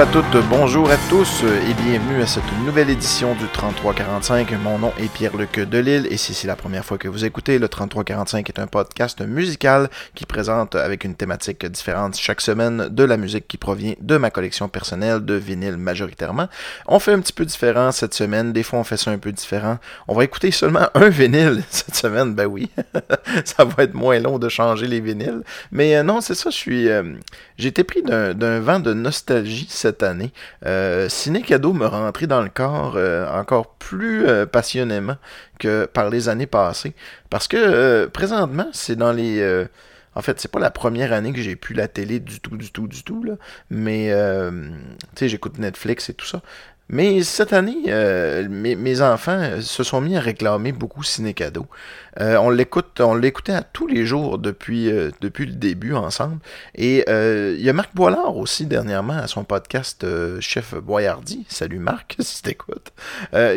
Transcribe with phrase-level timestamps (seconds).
[0.00, 4.50] bonjour à toutes, bonjour à tous et bienvenue à cette nouvelle édition du 3345.
[4.62, 7.68] Mon nom est Pierre-Luc Delille et si c'est la première fois que vous écoutez, le
[7.68, 13.18] 3345 est un podcast musical qui présente avec une thématique différente chaque semaine de la
[13.18, 16.48] musique qui provient de ma collection personnelle de vinyle majoritairement.
[16.86, 19.32] On fait un petit peu différent cette semaine, des fois on fait ça un peu
[19.32, 19.76] différent.
[20.08, 22.70] On va écouter seulement un vinyle cette semaine, ben oui,
[23.44, 25.42] ça va être moins long de changer les vinyles.
[25.72, 26.48] Mais euh, non, c'est ça.
[26.68, 27.14] Euh,
[27.58, 30.32] j'ai été pris d'un vent de nostalgie cette année.
[30.66, 35.16] Euh, Ciné Cadeau me rentrait dans le corps euh, encore plus euh, passionnément
[35.58, 36.94] que par les années passées.
[37.28, 39.66] Parce que présentement, c'est dans les.
[40.14, 42.70] en fait, c'est pas la première année que j'ai pu la télé du tout, du
[42.70, 43.22] tout, du tout.
[43.24, 43.34] Là.
[43.70, 46.42] Mais, tu sais, j'écoute Netflix et tout ça.
[46.88, 47.84] Mais cette année,
[48.48, 51.66] mes, mes, enfants se sont mis à réclamer beaucoup Ciné Cadeau.
[52.18, 56.38] Euh, on l'écoute, l'écoutait à tous les jours depuis, euh, le début ensemble.
[56.74, 60.04] Et euh, il y a Marc Boilard aussi dernièrement à son podcast
[60.40, 61.46] Chef Boyardi.
[61.48, 62.92] Salut Marc, si t'écoutes.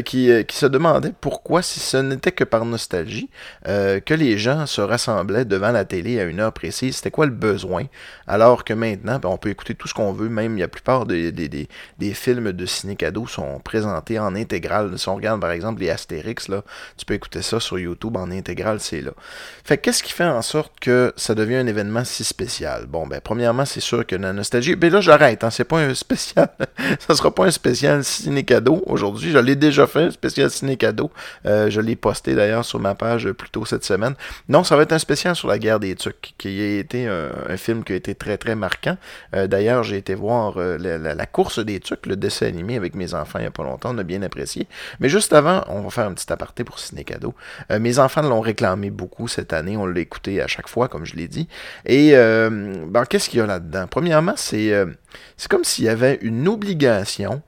[0.05, 3.29] qui, qui se demandait pourquoi, si ce n'était que par nostalgie,
[3.65, 6.97] que les gens se rassemblaient devant la télé à une heure précise.
[6.97, 7.85] C'était quoi le besoin?
[8.27, 10.29] Alors que maintenant, ben, on peut écouter tout ce qu'on veut.
[10.29, 11.67] Même la plupart des, des, des,
[11.99, 14.97] des films de ciné cadeau sont présentés en intégrale.
[14.97, 16.49] Si on regarde par exemple les Astérix,
[16.97, 19.11] tu peux écouter ça sur YouTube en intégrale intégrale, c'est là.
[19.63, 22.85] Fait qu'est-ce qui fait en sorte que ça devient un événement si spécial?
[22.87, 24.75] Bon, ben, premièrement, c'est sûr que la nostalgie.
[24.75, 26.49] Ben là, j'arrête, hein, c'est pas un spécial.
[26.99, 29.31] ça sera pas un spécial ciné-cadeau aujourd'hui.
[29.31, 31.11] Je l'ai déjà fait, un spécial ciné-cadeau.
[31.45, 34.15] Euh, je l'ai posté d'ailleurs sur ma page plus tôt cette semaine.
[34.49, 37.55] Non, ça va être un spécial sur la guerre des Tucs, qui a été un,
[37.55, 38.97] film qui a été très, très marquant.
[39.33, 43.13] Euh, d'ailleurs, j'ai été voir euh, la, course des Tucs, le dessin animé avec mes
[43.13, 43.95] enfants il y a pas longtemps.
[43.95, 44.67] On a bien apprécié.
[44.99, 47.33] Mais juste avant, on va faire un petit aparté pour ciné-cadeau.
[47.79, 49.77] mes enfants réclamé beaucoup cette année.
[49.77, 51.47] On l'a écouté à chaque fois, comme je l'ai dit.
[51.85, 53.87] Et euh, ben, qu'est-ce qu'il y a là-dedans?
[53.89, 54.85] Premièrement, c'est euh,
[55.49, 57.41] comme s'il y avait une obligation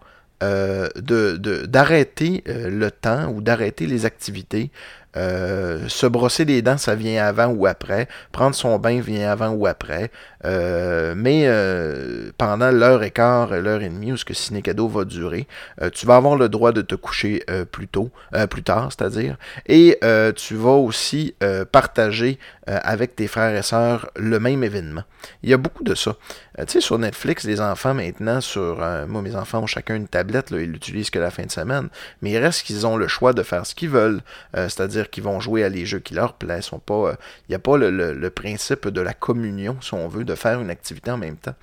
[0.44, 4.72] euh, de, d'arrêter le temps ou d'arrêter les activités
[5.18, 8.08] euh, se brosser les dents, ça vient avant ou après.
[8.32, 10.12] Prendre son bain vient avant ou après.
[10.46, 14.88] Euh, mais euh, pendant l'heure et quart, l'heure et demie où ce que Ciné Cadeau
[14.88, 15.48] va durer,
[15.94, 18.12] tu vas avoir le droit de te coucher plus tôt,
[18.50, 19.38] plus tard, c'est-à-dire.
[19.68, 20.00] Et
[20.36, 21.36] tu vas aussi
[21.72, 25.04] partager avec tes frères et sœurs le même événement.
[25.44, 26.16] Il y a beaucoup de ça.
[26.60, 28.78] tu sais, sur Netflix, les enfants maintenant, sur
[29.08, 31.90] moi, mes enfants ont chacun une tablette, ils l'utilisent que la fin de semaine.
[32.22, 34.22] Mais il reste qu'ils ont le choix de faire ce qu'ils veulent.
[34.54, 36.72] c'est-à-dire qui vont jouer à les jeux qui leur plaisent.
[36.90, 37.16] Il
[37.50, 40.70] n'y euh, a pas le, principe de la communion, si on veut, de faire une
[40.70, 41.56] activité en même temps.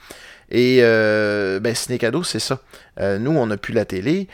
[0.50, 2.60] Et euh, ben, Ciné Cadeau, c'est ça.
[3.00, 4.28] Euh, nous, on n'a plus la télé,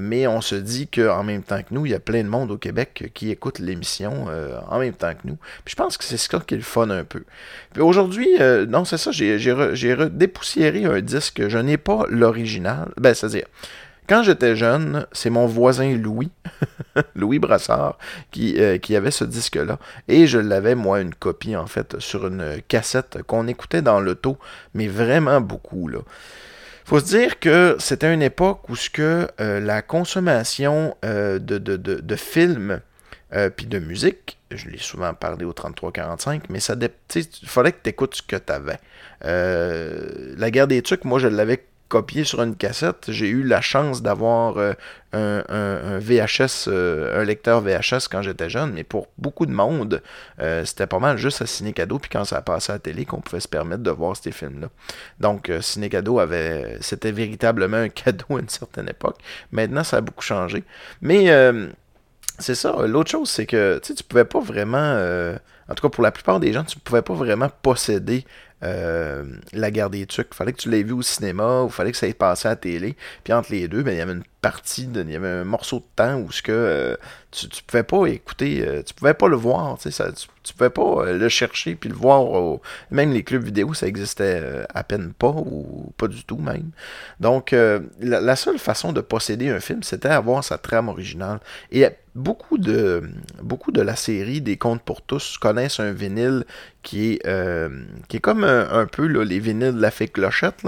[0.00, 2.50] mais on se dit qu'en même temps que nous, il y a plein de monde
[2.50, 4.26] au Québec qui écoute l'émission
[4.68, 5.36] en même temps que nous.
[5.64, 7.22] Puis je pense que c'est ça qui est le fun un peu.
[7.72, 8.28] Puis aujourd'hui,
[8.68, 11.46] non, c'est ça, j'ai dépoussiéré un disque.
[11.48, 12.88] Je n'ai pas l'original.
[12.96, 13.46] Ben, c'est-à-dire,
[14.10, 16.32] quand j'étais jeune, c'est mon voisin Louis,
[17.14, 17.96] Louis Brassard,
[18.32, 19.78] qui, euh, qui avait ce disque-là.
[20.08, 24.36] Et je l'avais, moi, une copie, en fait, sur une cassette qu'on écoutait dans l'auto,
[24.74, 26.00] mais vraiment beaucoup, là
[26.86, 31.58] faut se dire que c'était une époque où ce que euh, la consommation euh, de,
[31.58, 32.80] de, de, films
[33.56, 36.74] puis de musique, je l'ai souvent parlé au 33-45, mais ça
[37.14, 38.80] il fallait que tu écoutes ce que tu avais.
[39.22, 43.06] la guerre des trucs, moi je l'avais copié sur une cassette.
[43.08, 44.72] J'ai eu la chance d'avoir euh,
[45.12, 50.00] un, VHS, euh, un lecteur VHS quand j'étais jeune, mais pour beaucoup de monde,
[50.38, 53.04] euh, c'était pas mal juste à Ciné Cadeau, puis quand ça passé à la télé,
[53.04, 54.68] qu'on pouvait se permettre de voir ces films-là.
[55.18, 56.20] Donc, Ciné Cadeau
[56.80, 59.18] c'était véritablement un cadeau à une certaine époque.
[59.50, 60.62] Maintenant, ça a beaucoup changé.
[61.02, 61.26] Mais
[62.38, 62.74] c'est ça.
[62.86, 64.94] L'autre chose, c'est que tu pouvais pas vraiment,
[65.68, 68.24] en tout cas pour la plupart des gens, tu pouvais pas vraiment posséder
[68.62, 70.34] euh, la guerre des trucs.
[70.34, 72.56] Fallait que tu l'aies vu au cinéma ou fallait que ça ait passé à la
[72.56, 72.96] télé.
[73.24, 75.78] Puis entre les deux, ben, il y avait une partie, il y avait un morceau
[75.78, 76.96] de temps où ce que euh,
[77.30, 80.54] tu, tu pouvais pas écouter, euh, tu pouvais pas le voir, tu, sais, tu, tu
[80.54, 82.58] pouvais pas le chercher puis le voir.
[82.90, 86.70] même les clubs vidéo, ça existait à peine pas ou pas du tout même.
[87.18, 87.54] Donc
[88.00, 91.40] la, seule façon de posséder un film, c'était avoir sa trame originale.
[91.70, 93.02] Et beaucoup de,
[93.76, 96.44] la série des Contes pour tous connaissent un vinyle
[96.82, 97.68] qui est, euh,
[98.22, 100.62] comme un, peu les vinyles de la fée clochette,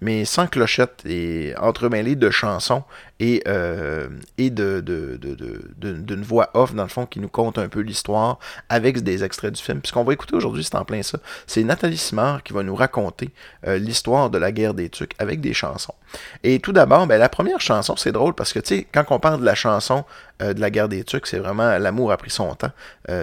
[0.00, 2.84] mais sans clochette et entremêlé de chansons
[3.20, 4.80] et, euh, de,
[5.80, 8.38] d'une voix off, dans le fond, qui nous conte un peu l'histoire
[8.68, 9.80] avec des extraits du film.
[9.80, 11.18] Puis ce qu'on va écouter aujourd'hui, c'est en plein ça.
[11.46, 13.30] C'est Nathalie Simard qui va nous raconter
[13.66, 15.94] euh, l'histoire de la guerre des Tucs avec des chansons.
[16.44, 19.18] Et tout d'abord, ben, la première chanson, c'est drôle parce que, tu sais, quand on
[19.18, 20.04] parle de la chanson
[20.40, 21.26] de la guerre des Tucs.
[21.26, 22.70] C'est vraiment L'amour a pris son temps.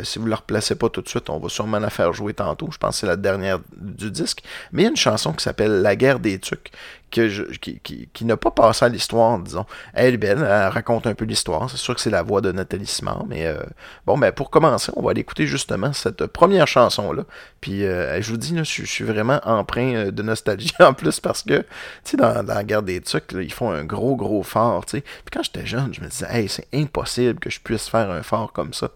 [0.03, 2.33] si vous ne le replacez pas tout de suite, on va sûrement la faire jouer
[2.33, 2.67] tantôt.
[2.73, 4.43] Je pense que c'est la dernière du disque.
[4.73, 6.73] Mais il y a une chanson qui s'appelle La guerre des Tucs
[7.09, 9.65] qui, n'a pas passé à l'histoire, disons.
[9.93, 11.69] Elle est belle, elle raconte un peu l'histoire.
[11.69, 13.63] C'est sûr que c'est la voix de Nathalie Simard, mais euh,
[14.05, 17.23] bon, ben pour commencer, on va aller écouter justement cette première chanson-là.
[17.61, 21.43] Puis euh, je vous dis, je, suis vraiment empreint euh, de nostalgie en plus parce
[21.43, 21.65] que, tu
[22.03, 25.01] sais, dans, la guerre des trucs, ils font un gros, gros fort, tu sais.
[25.01, 28.23] Puis quand j'étais jeune, je me disais, hey, c'est impossible que je puisse faire un
[28.23, 28.89] fort comme ça.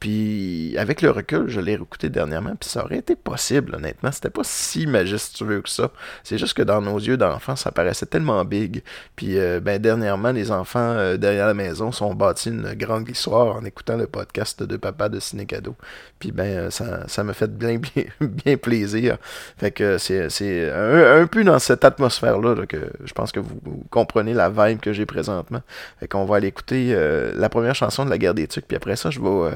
[0.00, 4.10] Puis avec le recul, je l'ai réécouté dernièrement, puis ça aurait été possible, honnêtement.
[4.10, 5.90] C'était pas si majestueux que ça.
[6.24, 8.82] C'est juste que dans nos yeux d'enfants, ça paraissait tellement big.
[9.14, 13.56] Puis euh, ben dernièrement, les enfants euh, derrière la maison sont bâtis une grande histoire
[13.56, 15.76] en écoutant le podcast de papa de Ciné Cadeau.
[16.18, 19.18] Puis ben euh, ça, ça me fait bien, bien, bien plaisir.
[19.58, 23.60] Fait que c'est un, un, peu dans cette atmosphère-là que je pense que vous,
[23.90, 25.60] comprenez la vibe que j'ai présentement.
[25.98, 26.94] Fait qu'on va aller écouter
[27.34, 29.50] la première chanson de la guerre des tucs, puis après ça, je vais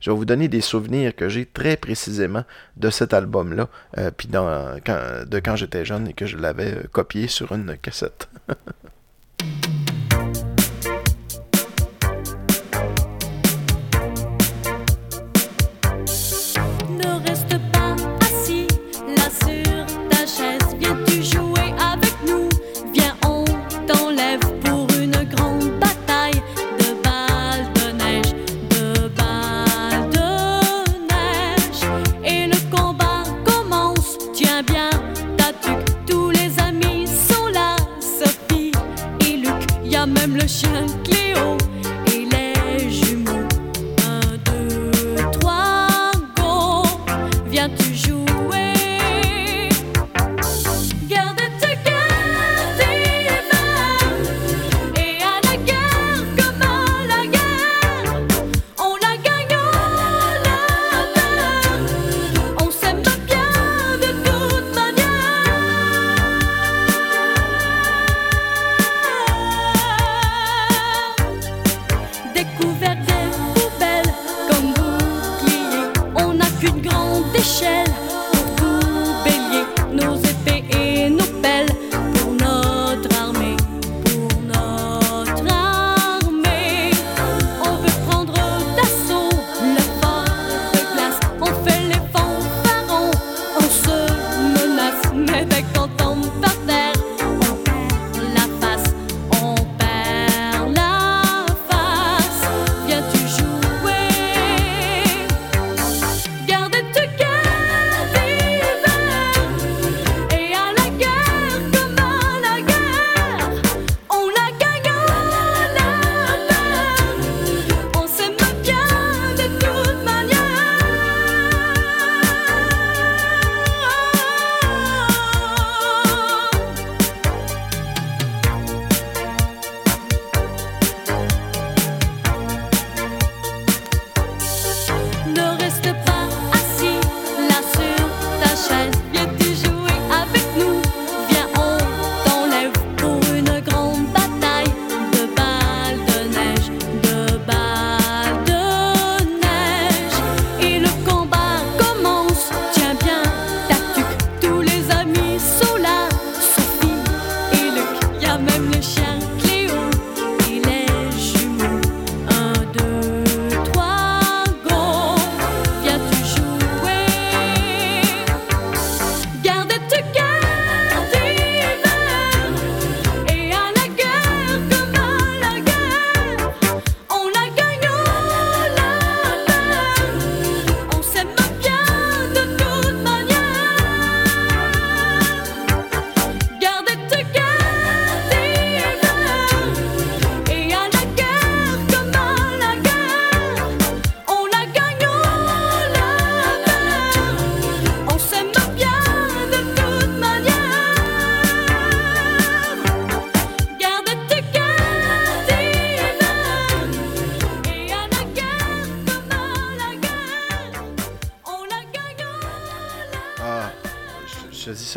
[0.00, 2.44] je vais vous donner des souvenirs que j'ai très précisément
[2.76, 3.68] de cet album-là,
[3.98, 8.28] euh, puis de quand j'étais jeune et que je l'avais euh, copié sur une cassette.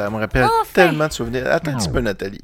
[0.04, 1.48] ça me rappelle tellement de souvenirs.
[1.50, 2.42] Attends un petit peu, Nathalie.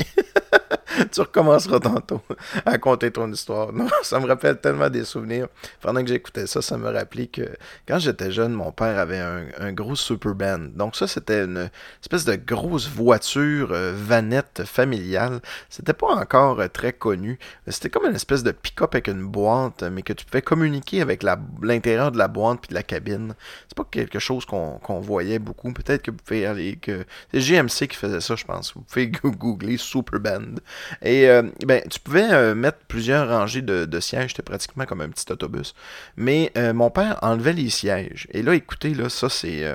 [1.11, 2.21] tu recommenceras tantôt
[2.65, 3.71] à compter ton histoire.
[3.73, 5.47] Non, ça me rappelle tellement des souvenirs.
[5.81, 7.49] Pendant que j'écoutais ça, ça me rappelait que
[7.87, 10.59] quand j'étais jeune, mon père avait un, gros super band.
[10.75, 11.69] Donc ça, c'était une
[12.01, 15.41] espèce de grosse voiture euh, vanette familiale.
[15.69, 17.39] C'était pas encore euh, très connu.
[17.67, 21.23] C'était comme une espèce de pick-up avec une boîte, mais que tu pouvais communiquer avec
[21.61, 23.35] l'intérieur de la boîte puis de la cabine.
[23.67, 25.71] C'est pas quelque chose qu'on voyait beaucoup.
[25.71, 28.73] Peut-être que vous pouvez aller que c'est GMC qui faisait ça, je pense.
[28.73, 30.55] Vous pouvez googler super band.
[31.01, 35.09] Et euh, ben, tu pouvais euh, mettre plusieurs rangées de, sièges, c'était pratiquement comme un
[35.09, 35.73] petit autobus.
[36.17, 38.27] Mais euh, mon père enlevait les sièges.
[38.31, 39.65] Et là, écoutez, là, ça c'est.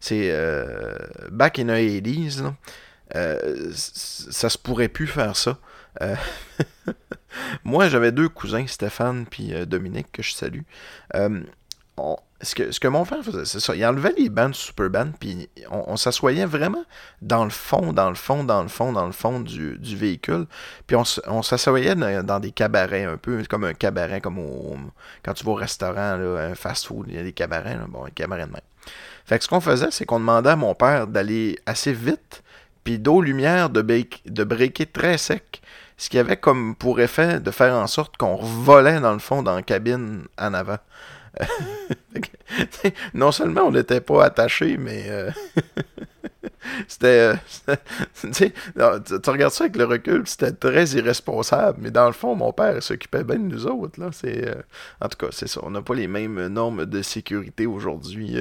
[0.00, 0.32] c'est
[1.30, 2.52] back in the 80s.
[3.74, 5.58] ça se pourrait plus faire ça.
[7.64, 10.62] Moi, j'avais deux cousins, Stéphane puis Dominique, que je salue.
[12.44, 13.74] Ce, que, mon frère faisait, c'est ça.
[13.74, 16.84] Il enlevait les bandes super band, puis on, s'assoyait vraiment
[17.22, 20.46] dans le fond, dans le fond, dans le fond, dans le fond du, véhicule.
[20.86, 24.38] Puis on, s'assoyait dans, des cabarets, un peu comme un cabaret, comme
[25.22, 28.46] quand tu vas au restaurant, un fast-food, il y a des cabarets, bon, un cabaret
[28.46, 28.60] de même.
[29.24, 32.42] Fait que ce qu'on faisait, c'est qu'on demandait à mon père d'aller assez vite,
[32.84, 35.62] puis d'eau-lumière de, de breaker très sec
[35.96, 39.42] ce qui avait comme pour effet de faire en sorte qu'on volait dans le fond
[39.42, 40.78] dans la cabine en avant.
[43.14, 45.30] non seulement on n'était pas attaché, mais euh,
[46.88, 47.34] c'était.
[47.68, 47.76] Euh,
[48.32, 52.82] tu, regardes ça avec le recul, c'était très irresponsable, mais dans le fond, mon père
[52.82, 54.00] s'occupait bien de nous autres.
[54.00, 54.10] Là.
[54.24, 54.54] Euh,
[55.00, 55.60] en tout cas, c'est ça.
[55.62, 58.36] On n'a pas les mêmes normes de sécurité aujourd'hui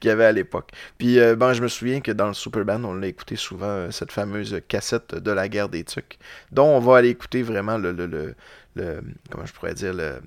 [0.00, 0.70] qu'il y avait à l'époque.
[0.98, 4.60] Puis, ben, je me souviens que dans le Superband, on l'a écouté souvent, cette fameuse
[4.68, 6.18] cassette de la guerre des tucs,
[6.52, 8.34] dont on va aller écouter vraiment le, le, le,
[8.76, 10.20] le comment je pourrais dire, le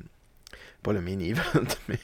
[0.94, 2.00] le mini-event, mais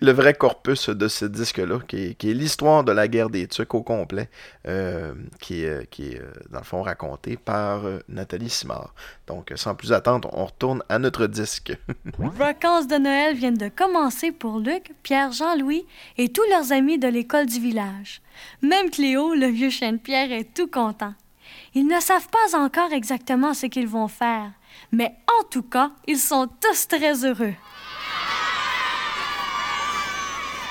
[0.00, 3.82] le vrai corpus de ce disque-là, qui est, l'histoire de la guerre des Tucs au
[3.82, 4.28] complet,
[4.66, 8.94] euh, qui est, est, euh, dans le fond, raconté par euh, Nathalie Simard.
[9.26, 11.76] Donc, sans plus attendre, on retourne à notre disque.
[12.18, 15.86] Vacances de Noël viennent de commencer pour Luc, Pierre, Jean-Louis
[16.18, 18.20] et tous leurs amis de l'école du village.
[18.62, 21.14] Même Cléo, le vieux chien de Pierre, est tout content.
[21.74, 24.50] Ils ne savent pas encore exactement ce qu'ils vont faire,
[24.90, 27.54] mais en tout cas, ils sont tous très heureux.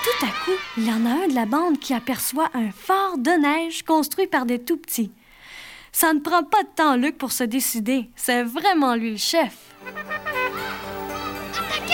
[0.02, 3.18] Tout à coup, il y en a un de la bande qui aperçoit un phare
[3.18, 5.12] de neige construit par des tout petits.
[5.92, 8.08] Ça ne prend pas de temps, Luc, pour se décider.
[8.16, 9.54] C'est vraiment lui le chef.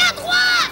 [0.00, 0.70] À droite!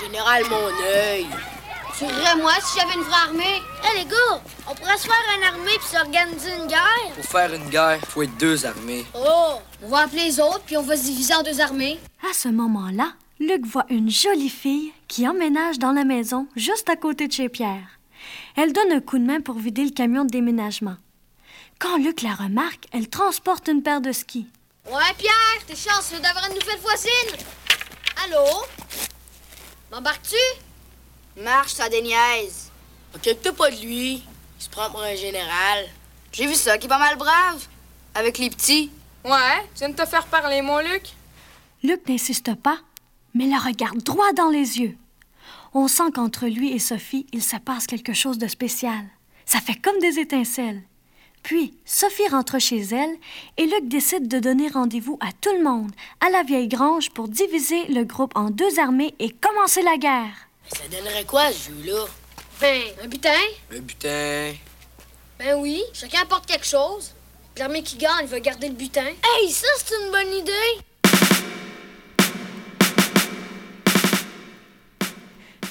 [0.00, 1.26] Général, mon œil.
[2.32, 3.62] Tu moi si j'avais une vraie armée?
[3.84, 7.12] Hé les gars, on pourrait se faire une armée puis s'organiser une guerre?
[7.14, 9.04] Pour faire une guerre, faut être deux armées.
[9.14, 12.00] Oh, on va appeler les autres puis on va se diviser en deux armées.
[12.22, 16.96] À ce moment-là, Luc voit une jolie fille qui emménage dans la maison juste à
[16.96, 17.98] côté de chez Pierre.
[18.56, 20.96] Elle donne un coup de main pour vider le camion de déménagement.
[21.78, 24.46] Quand Luc la remarque, elle transporte une paire de skis.
[24.86, 27.46] Ouais, Pierre, t'es chanceux d'avoir une nouvelle voisine.
[28.24, 28.64] Allô?
[29.90, 30.36] M'embarques-tu?
[31.36, 32.70] Marche, ça déniaise.
[33.14, 34.22] Occupe-toi pas de lui.
[34.58, 35.86] Il se prend pour un général.
[36.32, 37.66] J'ai vu ça, qui est pas mal brave.
[38.14, 38.90] Avec les petits.
[39.24, 41.04] Ouais, tu viens de te faire parler, mon Luc?
[41.82, 42.78] Luc n'insiste pas,
[43.34, 44.96] mais la regarde droit dans les yeux.
[45.74, 49.04] On sent qu'entre lui et Sophie, il se passe quelque chose de spécial.
[49.46, 50.82] Ça fait comme des étincelles.
[51.42, 53.16] Puis, Sophie rentre chez elle
[53.56, 57.28] et Luc décide de donner rendez-vous à tout le monde à la vieille grange pour
[57.28, 60.48] diviser le groupe en deux armées et commencer la guerre.
[60.74, 62.06] Ça donnerait quoi, ce jeu-là?
[62.60, 63.30] Ben, un butin.
[63.70, 64.52] Un butin.
[65.38, 67.12] Ben oui, chacun apporte quelque chose.
[67.58, 69.04] L'armée qui gagne va garder le butin.
[69.04, 70.52] Hey, ça, c'est une bonne idée!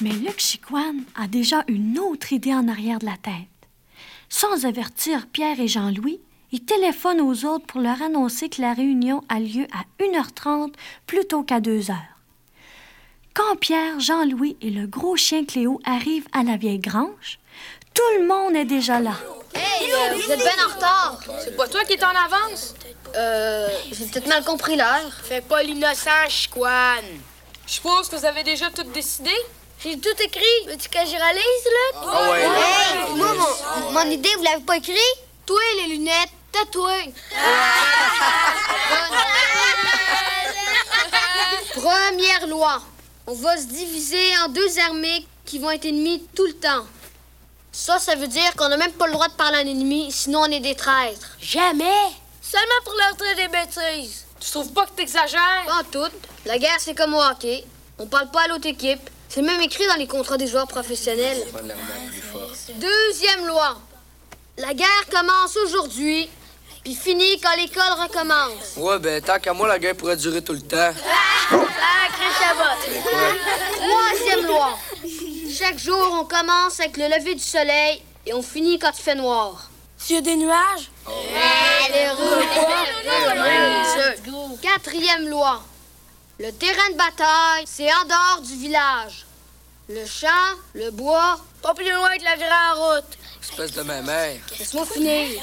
[0.00, 3.48] Mais Luc Chiquan a déjà une autre idée en arrière de la tête.
[4.28, 6.20] Sans avertir Pierre et Jean-Louis,
[6.52, 10.74] il téléphone aux autres pour leur annoncer que la réunion a lieu à 1h30
[11.06, 11.96] plutôt qu'à 2h.
[13.34, 17.38] Quand Pierre, Jean-Louis et le gros chien Cléo arrivent à la vieille grange,
[17.94, 19.14] tout le monde est déjà là.
[19.54, 21.18] Hey, euh, vous êtes bien en retard.
[21.42, 22.74] C'est pas toi qui es en avance?
[23.16, 25.10] Euh, j'ai peut-être mal compris l'heure.
[25.22, 27.00] Fais pas l'innocent, Chiquan.
[27.66, 29.32] Je suppose que vous avez déjà tout décidé?
[29.82, 30.66] J'ai tout écrit.
[30.66, 32.02] Veux-tu que j'y relise, là?
[32.02, 32.42] Ah ouais.
[32.42, 32.48] Hey,
[33.16, 34.92] moi, mon, mon, idée, vous l'avez pas écrit?
[35.46, 37.14] Toi, les lunettes, tatouées.
[41.74, 42.82] Première loi.
[43.26, 46.86] On va se diviser en deux armées qui vont être ennemies tout le temps.
[47.70, 50.10] Ça, ça veut dire qu'on n'a même pas le droit de parler à un ennemi,
[50.10, 51.36] sinon on est des traîtres.
[51.40, 52.10] Jamais!
[52.42, 54.24] Seulement pour leur traiter des bêtises.
[54.40, 55.64] Tu trouves pas que t'exagères?
[55.66, 56.12] Pas en tout.
[56.44, 57.64] La guerre, c'est comme au hockey.
[57.98, 59.08] On parle pas à l'autre équipe.
[59.28, 61.46] C'est même écrit dans les contrats des joueurs professionnels.
[62.74, 63.80] Deuxième loi.
[64.58, 66.28] La guerre commence aujourd'hui,
[66.82, 68.76] puis finit quand l'école recommence.
[68.76, 70.92] Ouais, ben, tant qu'à moi, la guerre pourrait durer tout le temps.
[73.76, 74.78] Troisième loi.
[75.56, 79.14] Chaque jour, on commence avec le lever du soleil et on finit quand il fait
[79.14, 79.68] noir.
[79.98, 80.90] S'il y a des nuages,
[84.60, 85.62] Quatrième loi.
[86.40, 89.26] Le terrain de bataille, c'est en dehors du village.
[89.88, 90.28] Le champ,
[90.74, 93.18] le bois, pas plus loin que la grande route.
[93.42, 94.38] Espèce de ma mère.
[94.58, 95.42] laisse-moi finir.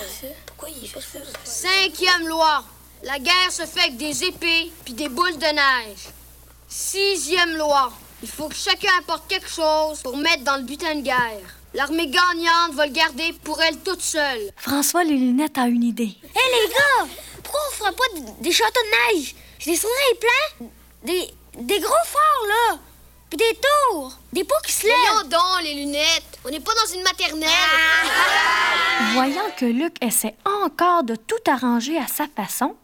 [1.43, 2.63] Cinquième loi.
[3.03, 6.09] La guerre se fait avec des épées puis des boules de neige.
[6.67, 7.91] Sixième loi.
[8.21, 11.55] Il faut que chacun apporte quelque chose pour mettre dans le butin de guerre.
[11.73, 14.51] L'armée gagnante va le garder pour elle toute seule.
[14.57, 16.15] François les lunettes a une idée.
[16.23, 17.13] Hé les gars,
[17.43, 19.35] pourquoi on fera pas des châteaux de neige?
[19.59, 20.67] Je dessinerai plein.
[21.03, 21.29] Des,
[21.59, 22.79] des gros forts, là.
[23.29, 23.59] Puis des
[23.91, 24.13] tours.
[24.33, 24.95] Des pots qui se lèvent.
[25.13, 26.39] Voyons donc les lunettes.
[26.45, 27.49] On n'est pas dans une maternelle.
[29.13, 32.75] Voyant que Luc essaie encore de tout arranger à sa façon,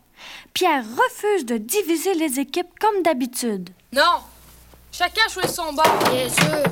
[0.53, 3.69] Pierre refuse de diviser les équipes comme d'habitude.
[3.91, 4.21] Non.
[4.91, 5.99] Chacun choisit son bord.
[6.11, 6.63] Bien sûr.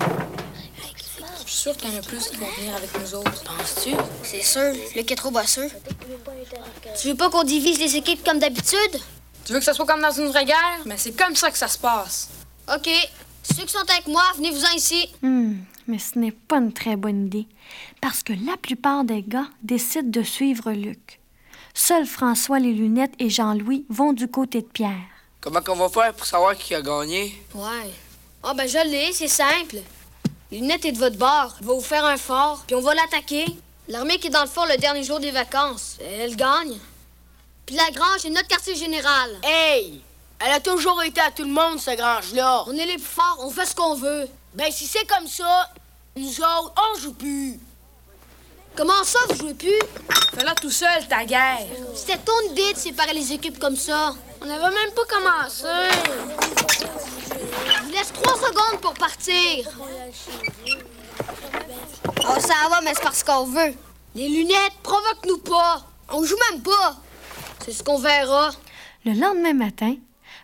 [1.46, 3.44] Je suis sûr qu'il y en a plus qui vont venir avec nous autres.
[3.44, 3.96] Penses-tu?
[4.24, 4.74] C'est sûr.
[4.96, 5.70] Luc est trop bosseux.
[7.00, 9.01] Tu veux pas qu'on divise les équipes comme d'habitude?
[9.46, 10.80] Tu veux que ça soit comme dans une vraie guerre?
[10.86, 12.30] Mais c'est comme ça que ça se passe.
[12.74, 12.89] OK.
[13.43, 15.09] Ceux qui sont avec moi, venez-vous-en ici.
[15.21, 15.55] Hmm,
[15.88, 17.47] mais ce n'est pas une très bonne idée,
[18.01, 21.19] parce que la plupart des gars décident de suivre Luc.
[21.73, 25.09] Seuls François les lunettes et Jean-Louis vont du côté de Pierre.
[25.41, 27.35] Comment qu'on va faire pour savoir qui a gagné?
[27.53, 27.91] Ouais.
[28.43, 29.77] Ah ben je l'ai, c'est simple.
[30.51, 31.55] Lunette est de votre bord.
[31.62, 33.45] Il va vous faire un fort, puis on va l'attaquer.
[33.88, 36.77] L'armée qui est dans le fort le dernier jour des vacances, elle gagne.
[37.65, 39.31] Puis la grange est notre quartier général.
[39.43, 40.01] Hey!
[40.45, 42.65] Elle a toujours été à tout le monde, cette grange-là.
[42.67, 44.27] On est les plus forts, on fait ce qu'on veut.
[44.53, 45.69] Ben, si c'est comme ça,
[46.17, 47.57] nous autres, on joue plus.
[48.75, 49.79] Comment ça, vous jouez plus?
[50.36, 51.65] Fais-la tout seul, ta guerre.
[51.95, 54.13] C'était ton idée de séparer les équipes comme ça.
[54.41, 55.65] On n'avait même pas commencé.
[57.65, 59.69] Je vous laisse trois secondes pour partir.
[62.19, 63.73] Oh, ça va, mais c'est parce qu'on veut.
[64.15, 65.86] Les lunettes, provoque-nous pas.
[66.10, 66.97] On joue même pas.
[67.63, 68.51] C'est ce qu'on verra.
[69.06, 69.95] Le lendemain matin,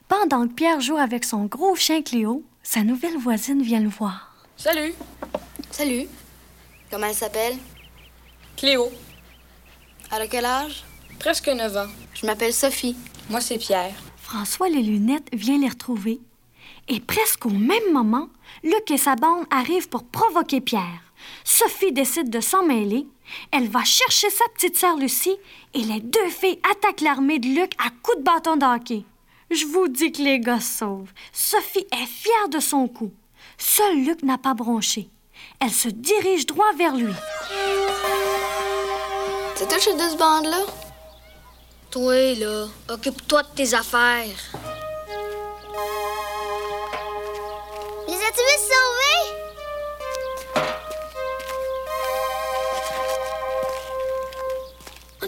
[0.10, 4.34] pendant que Pierre joue avec son gros chien Cléo, sa nouvelle voisine vient le voir.
[4.58, 4.94] Salut.
[5.72, 6.08] Salut.
[6.92, 7.56] Comment elle s'appelle?
[8.58, 8.90] Cléo.
[10.12, 10.84] Elle a quel âge?
[11.20, 11.92] Presque 9 ans.
[12.16, 12.98] Je m'appelle Sophie.
[13.30, 13.94] Moi, c'est Pierre.
[14.18, 16.20] François les lunettes vient les retrouver.
[16.88, 18.30] Et presque au même moment,
[18.64, 21.04] Luc et sa bande arrivent pour provoquer Pierre.
[21.44, 23.06] Sophie décide de s'en mêler.
[23.52, 25.38] Elle va chercher sa petite sœur Lucie
[25.76, 29.04] et les deux filles attaquent l'armée de Luc à coups de bâton de hockey.
[29.52, 31.12] Je vous dis que les gars se sauvent.
[31.34, 33.12] Sophie est fière de son coup.
[33.58, 35.10] Seul Luc n'a pas bronché.
[35.60, 37.14] Elle se dirige droit vers lui.
[39.56, 40.62] C'est toi chef de ce bande-là?
[41.92, 44.38] Toi, là, occupe-toi de tes affaires.
[48.08, 48.70] Les as-tu vus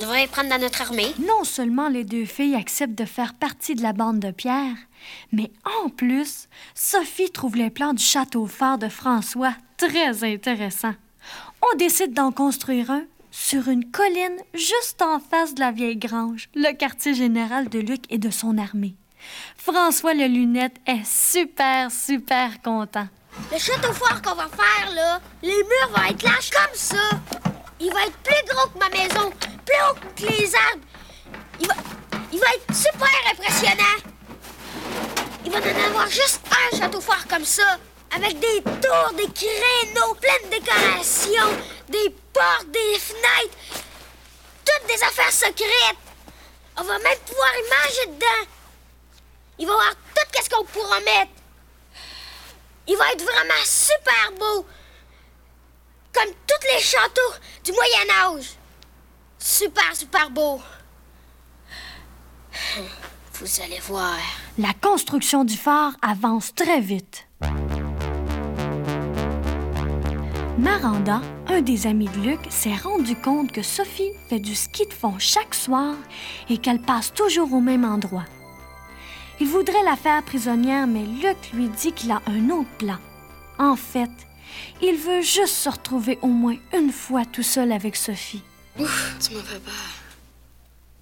[0.02, 1.14] devrait les prendre dans notre armée.
[1.20, 4.76] Non seulement les deux filles acceptent de faire partie de la bande de Pierre,
[5.32, 5.52] mais
[5.84, 10.96] en plus, Sophie trouve les plans du château fort de François très intéressants.
[11.62, 16.50] On décide d'en construire un sur une colline juste en face de la vieille grange,
[16.56, 18.96] le quartier général de Luc et de son armée.
[19.56, 23.08] François le lunette est super, super content.
[23.52, 27.61] Le château fort qu'on va faire, là, les murs vont être larges comme ça.
[27.84, 29.32] Il va être plus gros que ma maison,
[29.66, 30.84] plus haut que les arbres.
[31.60, 31.74] Il va,
[32.32, 33.98] il va être super impressionnant.
[35.44, 37.80] Il va en avoir juste un château fort comme ça,
[38.16, 41.58] avec des tours, des créneaux, plein de décorations,
[41.90, 43.58] des portes, des fenêtres,
[44.64, 45.98] toutes des affaires secrètes.
[46.78, 48.52] On va même pouvoir y manger dedans.
[49.58, 51.32] Il va avoir tout ce qu'on pourra mettre.
[52.86, 54.68] Il va être vraiment super beau.
[56.14, 58.56] Comme tous les châteaux du Moyen Âge.
[59.40, 60.62] Super, super beau.
[63.34, 64.18] Vous allez voir.
[64.58, 67.28] La construction du phare avance très vite.
[70.58, 74.94] Maranda, un des amis de Luc, s'est rendu compte que Sophie fait du ski de
[74.94, 75.96] fond chaque soir
[76.50, 78.26] et qu'elle passe toujours au même endroit.
[79.40, 83.00] Il voudrait la faire prisonnière, mais Luc lui dit qu'il a un autre plan.
[83.58, 84.12] En fait,
[84.82, 88.44] il veut juste se retrouver au moins une fois tout seul avec Sophie.
[88.78, 89.74] Tu m'as fait peur.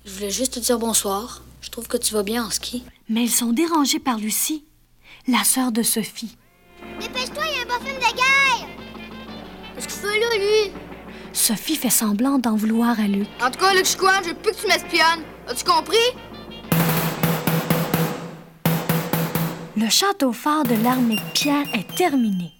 [0.06, 1.42] Je voulais juste te dire bonsoir.
[1.62, 2.84] Je trouve que tu vas bien en ski.
[3.10, 4.64] Mais ils sont dérangés par Lucie,
[5.28, 6.38] la sœur de Sophie.
[7.00, 8.68] Dépêche-toi, il y a un beau film de guerre!
[9.76, 10.72] Qu'est-ce qu'il fait là, lui?
[11.34, 13.28] Sophie fait semblant d'en vouloir à Luc.
[13.42, 15.24] En tout cas, Luc Chicoine, je veux plus que tu m'espionnes.
[15.48, 15.98] As-tu compris?
[19.78, 22.52] Le château fort de l'armée de Pierre est terminé.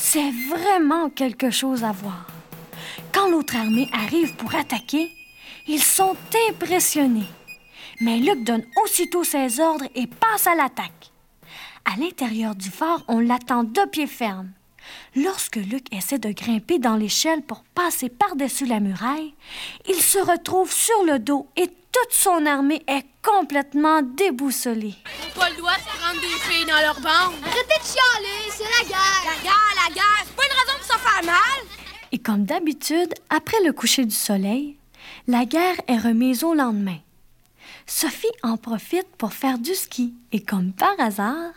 [0.00, 2.28] C'est vraiment quelque chose à voir.
[3.12, 5.10] Quand l'autre armée arrive pour attaquer,
[5.66, 6.16] ils sont
[6.48, 7.26] impressionnés.
[8.00, 11.10] Mais Luc donne aussitôt ses ordres et passe à l'attaque.
[11.84, 14.52] À l'intérieur du fort, on l'attend de pied ferme.
[15.16, 19.34] Lorsque Luc essaie de grimper dans l'échelle pour passer par-dessus la muraille,
[19.88, 24.94] il se retrouve sur le dos et toute son armée est complètement déboussolée.
[25.04, 27.34] Faut pas le droit de prendre des filles dans leur bande.
[27.42, 29.24] Arrêtez de chialer, c'est la guerre.
[29.24, 31.78] La guerre, la guerre, c'est pas une raison pour se faire mal.
[32.12, 34.76] Et comme d'habitude, après le coucher du soleil,
[35.26, 36.98] la guerre est remise au lendemain.
[37.86, 41.52] Sophie en profite pour faire du ski et comme par hasard,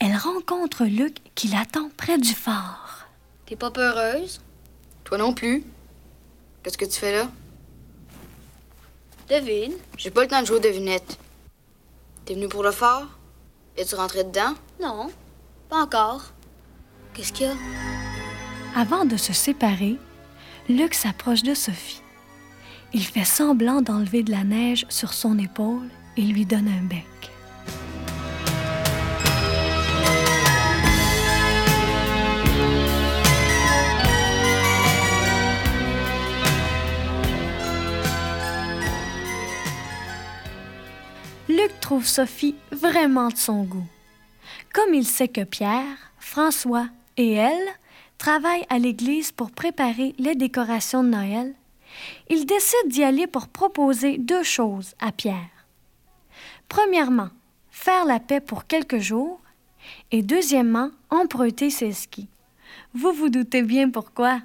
[0.00, 3.06] elle rencontre Luc qui l'attend près du fort.
[3.46, 4.40] T'es pas peureuse?
[5.04, 5.62] Toi non plus?
[6.62, 7.28] Qu'est-ce que tu fais là?
[9.28, 9.74] Devine.
[9.96, 11.18] J'ai pas le temps de jouer aux devinettes.
[12.24, 13.06] T'es venu pour le fort?
[13.76, 14.54] Es-tu rentré dedans?
[14.80, 15.10] Non,
[15.68, 16.32] pas encore.
[17.14, 17.54] Qu'est-ce qu'il y a?
[18.76, 19.96] Avant de se séparer,
[20.68, 22.02] Luc s'approche de Sophie.
[22.92, 27.04] Il fait semblant d'enlever de la neige sur son épaule et lui donne un bec.
[41.86, 43.86] Trouve Sophie vraiment de son goût.
[44.72, 47.68] Comme il sait que Pierre, François et elle
[48.18, 51.54] travaillent à l'église pour préparer les décorations de Noël,
[52.28, 55.68] il décide d'y aller pour proposer deux choses à Pierre.
[56.68, 57.28] Premièrement,
[57.70, 59.38] faire la paix pour quelques jours
[60.10, 62.28] et deuxièmement, emprunter ses skis.
[62.94, 64.40] Vous vous doutez bien pourquoi.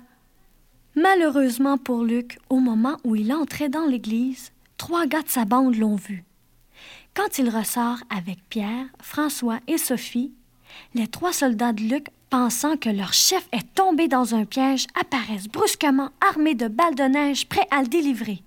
[0.96, 5.76] Malheureusement pour Luc, au moment où il entrait dans l'église, trois gars de sa bande
[5.76, 6.24] l'ont vu.
[7.14, 10.32] Quand il ressort avec Pierre, François et Sophie,
[10.94, 15.50] les trois soldats de Luc, pensant que leur chef est tombé dans un piège, apparaissent
[15.50, 18.42] brusquement armés de balles de neige prêts à le délivrer.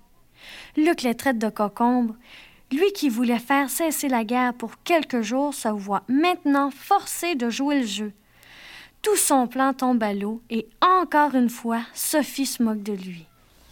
[0.77, 2.15] Luc les traite de cocombres.
[2.71, 7.51] Lui qui voulait faire cesser la guerre pour quelques jours se voit maintenant forcé de
[7.51, 8.13] jouer le jeu.
[9.03, 13.27] Tout son plan tombe à l'eau et encore une fois, Sophie se moque de lui.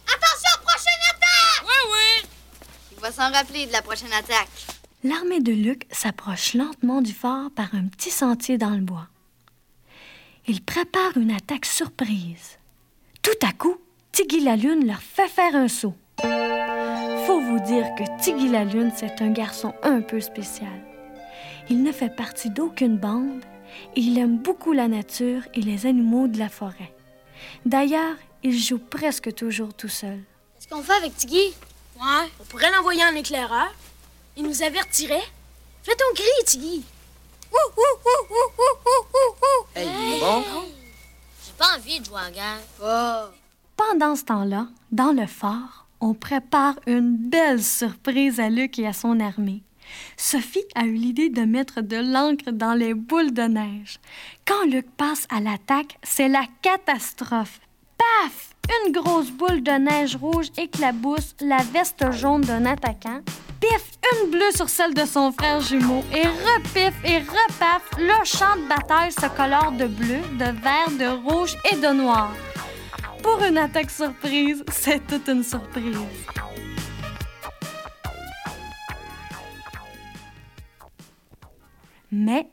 [0.06, 1.64] Attention, prochaine attaque!
[1.64, 2.28] Oui, oui.
[2.92, 4.73] Il va s'en rappeler de la prochaine attaque.
[5.06, 9.06] L'armée de Luc s'approche lentement du fort par un petit sentier dans le bois.
[10.46, 12.58] Il prépare une attaque surprise.
[13.20, 13.76] Tout à coup,
[14.12, 15.92] Tiggy la Lune leur fait faire un saut.
[16.22, 20.72] Faut vous dire que Tiggy la Lune, c'est un garçon un peu spécial.
[21.68, 23.44] Il ne fait partie d'aucune bande
[23.96, 26.94] et il aime beaucoup la nature et les animaux de la forêt.
[27.66, 30.20] D'ailleurs, il joue presque toujours tout seul.
[30.54, 31.52] Qu'est-ce qu'on fait avec Tiggy?
[31.96, 33.70] Ouais, on pourrait l'envoyer en éclaireur.
[34.36, 35.22] Il nous avertirait.
[35.82, 36.84] Fais ton cri, Tiggy.
[39.76, 40.42] Hey, il est bon?
[41.44, 42.60] J'ai pas envie de jouer en guerre.
[42.82, 43.30] Oh.
[43.76, 48.92] Pendant ce temps-là, dans le fort, on prépare une belle surprise à Luc et à
[48.92, 49.62] son armée.
[50.16, 54.00] Sophie a eu l'idée de mettre de l'encre dans les boules de neige.
[54.46, 57.60] Quand Luc passe à l'attaque, c'est la catastrophe.
[57.98, 58.50] Paf!
[58.86, 63.20] Une grosse boule de neige rouge éclabousse la veste jaune d'un attaquant.
[63.64, 63.92] Pif!
[64.12, 66.04] Une bleue sur celle de son frère jumeau.
[66.12, 71.06] Et repif et repaf, le champ de bataille se colore de bleu, de vert, de
[71.26, 72.30] rouge et de noir.
[73.22, 75.96] Pour une attaque surprise, c'est toute une surprise.
[82.12, 82.50] Mais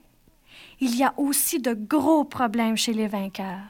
[0.80, 3.68] il y a aussi de gros problèmes chez les vainqueurs.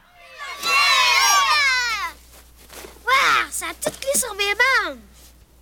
[3.04, 5.00] Waouh, ça a tout clé sur mes bandes!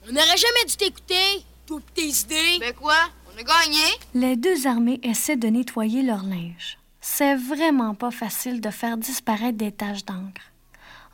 [0.08, 1.44] On n'aurait jamais dû t'écouter.
[2.58, 2.96] Ben quoi?
[3.26, 3.84] On a gagné?
[4.14, 6.78] Les deux armées essaient de nettoyer leur linge.
[7.00, 10.42] C'est vraiment pas facile de faire disparaître des taches d'encre.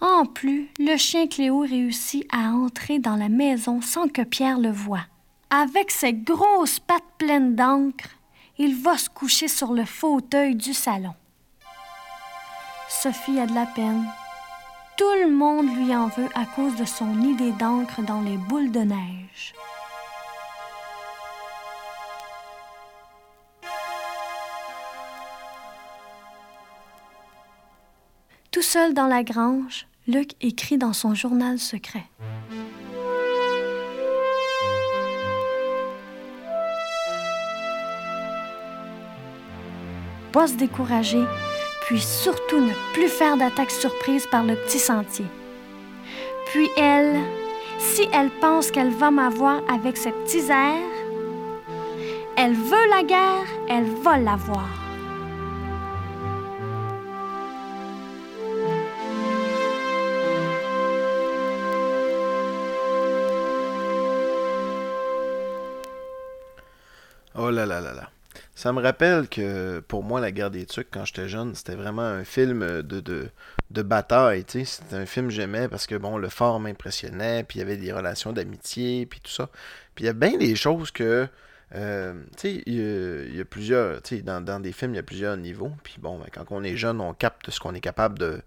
[0.00, 4.70] En plus, le chien Cléo réussit à entrer dans la maison sans que Pierre le
[4.70, 5.04] voie.
[5.50, 8.08] Avec ses grosses pattes pleines d'encre,
[8.58, 11.14] il va se coucher sur le fauteuil du salon.
[12.88, 14.06] Sophie a de la peine.
[14.96, 18.70] Tout le monde lui en veut à cause de son idée d'encre dans les boules
[18.70, 19.54] de neige.
[28.56, 32.04] Tout seul dans la grange, Luc écrit dans son journal secret.
[40.32, 41.22] Pas se décourager,
[41.82, 45.26] puis surtout ne plus faire d'attaque surprise par le petit sentier.
[46.46, 47.20] Puis elle,
[47.78, 50.80] si elle pense qu'elle va m'avoir avec cette petit air,
[52.38, 54.85] elle veut la guerre, elle va l'avoir.
[68.54, 72.02] Ça me rappelle que pour moi, La guerre des Tucs, quand j'étais jeune, c'était vraiment
[72.02, 73.28] un film de, de,
[73.70, 74.44] de bataille.
[74.48, 77.76] C'était un film que j'aimais parce que bon, le fort m'impressionnait, puis il y avait
[77.76, 79.48] des relations d'amitié, puis tout ça.
[79.94, 81.28] Puis il y a bien des choses que.
[81.74, 84.00] euh, tu sais, il y, a- plusieurs.
[84.02, 85.72] Tu sais, dans, dans des films, il y a plusieurs niveaux.
[85.82, 88.40] Puis bon, ben, quand on est jeune, on capte ce qu'on est capable de.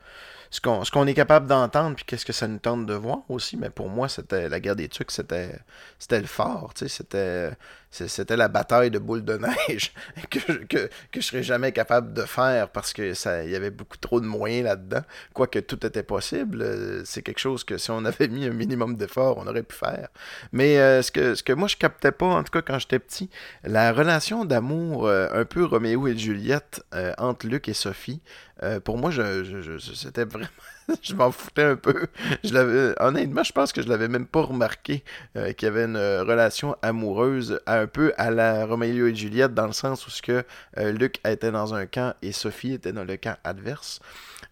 [0.52, 3.56] Ce qu'on est capable d'entendre, puis qu'est-ce que ça nous tente de voir aussi.
[3.58, 5.60] Mais pour moi, c'était la guerre des Tucs, c'était
[6.00, 6.74] c'était le fort.
[6.74, 7.52] Tu sais, c'était
[7.91, 9.93] c'était la bataille de boules de neige
[10.30, 14.21] que, je- que, serais jamais capable de faire parce que ça y avait beaucoup trop
[14.21, 15.02] de moyens là-dedans.
[15.34, 18.95] Quoique tout était possible, euh, c'est quelque chose que si on avait mis un minimum
[18.95, 20.10] d'effort, on aurait pu faire.
[20.52, 22.99] Mais euh, ce, que, ce que moi je captais pas, en tout cas quand j'étais
[22.99, 23.30] petit,
[23.63, 26.82] la relation d'amour euh, un peu Roméo et Juliette
[27.17, 28.21] entre Luc et Sophie,
[28.84, 30.47] pour moi, je- c'était vraiment.
[31.02, 32.08] je m'en foutais un peu.
[32.43, 35.04] Je l'avais, honnêtement, je pense que je l'avais même pas remarqué
[35.36, 39.54] euh, qu'il y avait une euh, relation amoureuse un peu à la Roméo et Juliette,
[39.54, 40.43] dans le sens où ce que
[40.78, 43.99] euh, Luc était dans un camp et Sophie était dans le camp adverse.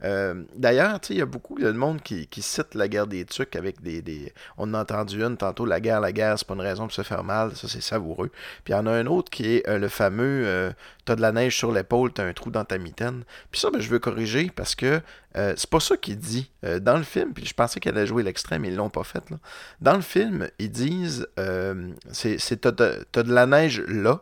[0.03, 3.55] Euh, D'ailleurs, il y a beaucoup de monde qui, qui cite la guerre des tucs
[3.55, 6.61] avec des, des- On a entendu une tantôt, la guerre, la guerre, c'est pas une
[6.61, 8.29] raison pour se faire mal, ça c'est savoureux.
[8.63, 10.71] Puis il y en a un autre qui est euh, le fameux euh,
[11.05, 13.23] T'as de la neige sur l'épaule, t'as un trou dans ta mitaine.
[13.49, 14.99] Puis ça, ben, je veux corriger parce que
[15.37, 16.26] euh, c'est pas ça qu'il dit.
[16.63, 19.03] Euh, dans le film, puis je pensais qu'elle allait jouer l'extrême, mais ils l'ont pas
[19.03, 19.23] fait.
[19.81, 24.21] Dans le film, ils disent euh, c'est t'as de, de la neige là,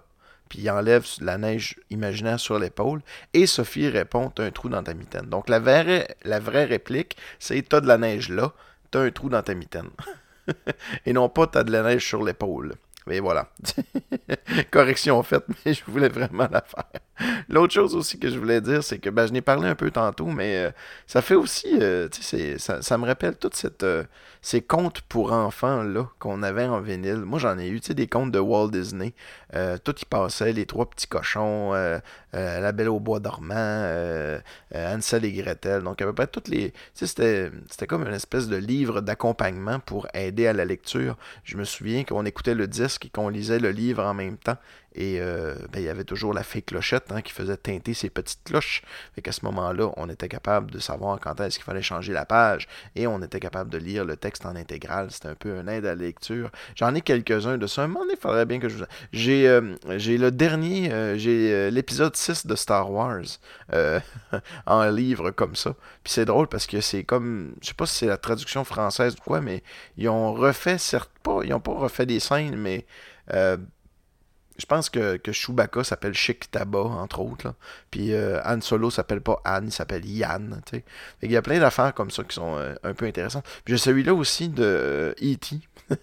[0.49, 3.01] puis il enlève la neige imaginaire sur l'épaule,
[3.33, 5.25] et Sophie répond T'as un trou dans ta mitaine.
[5.25, 8.53] Donc la vraie, la vraie réplique, c'est T'as de la neige là,
[8.91, 9.89] t'as un trou dans ta mitaine.
[11.05, 12.73] et non pas T'as de la neige sur l'épaule.
[13.07, 13.49] Mais voilà.
[14.71, 17.01] Correction faite, mais je voulais vraiment la faire.
[17.49, 19.89] L'autre chose aussi que je voulais dire, c'est que ben, je n'ai parlé un peu
[19.91, 20.71] tantôt, mais euh,
[21.07, 22.09] ça fait aussi, euh,
[22.57, 24.03] ça, ça me rappelle cette, euh,
[24.41, 27.17] ces contes pour enfants là qu'on avait en vinyle.
[27.17, 29.13] Moi, j'en ai eu, des contes de Walt Disney.
[29.83, 31.71] Tout y passait, les trois petits cochons,
[32.33, 33.87] La Belle au bois dormant,
[34.73, 35.83] Hansel et Gretel.
[35.83, 40.07] Donc à peu près toutes les, c'était, c'était comme une espèce de livre d'accompagnement pour
[40.13, 41.15] aider à la lecture.
[41.43, 44.57] Je me souviens qu'on écoutait le disque et qu'on lisait le livre en même temps.
[44.95, 48.09] Et euh, ben, il y avait toujours la fée clochette hein, qui faisait teinter ses
[48.09, 48.81] petites cloches.
[49.13, 52.25] Fait qu'à ce moment-là, on était capable de savoir quand est-ce qu'il fallait changer la
[52.25, 52.67] page.
[52.95, 55.11] Et on était capable de lire le texte en intégral.
[55.11, 56.49] C'était un peu un aide à la lecture.
[56.75, 57.83] J'en ai quelques-uns de ça.
[57.83, 58.85] Un moment donné, il faudrait bien que je vous...
[59.11, 63.23] J'ai, euh, j'ai le dernier, euh, j'ai euh, l'épisode 6 de Star Wars
[64.65, 65.75] en livre comme ça.
[66.03, 69.15] Puis c'est drôle parce que c'est comme, je sais pas si c'est la traduction française
[69.19, 69.61] ou quoi, mais
[69.97, 72.85] ils ont refait, certes pas, ils ont pas refait des scènes, mais
[74.57, 77.47] je pense que, que Chewbacca s'appelle Chic Taba, entre autres.
[77.47, 77.55] là.
[77.91, 80.61] Puis euh, Han Solo s'appelle pas Anne, il s'appelle Yann.
[80.65, 83.45] qu'il y a plein d'affaires comme ça qui sont euh, un peu intéressantes.
[83.65, 85.59] Puis j'ai celui-là aussi de euh, E.T.,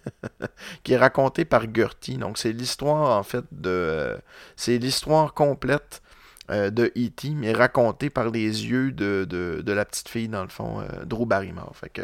[0.85, 2.19] qui est raconté par Gertie.
[2.19, 3.71] Donc c'est l'histoire, en fait, de...
[3.71, 4.19] euh,
[4.57, 6.03] c'est l'histoire complète
[6.51, 10.43] euh, de E.T., mais racontée par les yeux de, de, de la petite fille, dans
[10.43, 11.75] le fond, euh, Drew Barrymore.
[11.95, 12.03] Que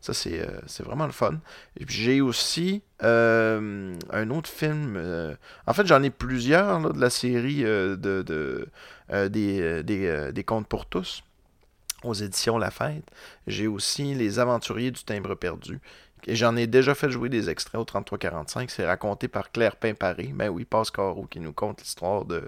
[0.00, 1.40] ça, c'est euh, c'est vraiment le fun.
[1.86, 5.00] J'ai aussi un autre film.
[5.66, 8.68] en fait, j'en ai plusieurs là, de la série de, de,
[9.28, 11.22] des, des, des Contes pour tous
[12.04, 13.04] aux éditions La Fête.
[13.46, 15.80] J'ai aussi Les Aventuriers du Timbre Perdu.
[16.26, 18.70] Et j'en ai déjà fait jouer des extraits au 3345.
[18.70, 20.30] C'est raconté par Claire Pimparé.
[20.34, 22.42] Ben oui, Pascal Roux qui nous conte l'histoire de,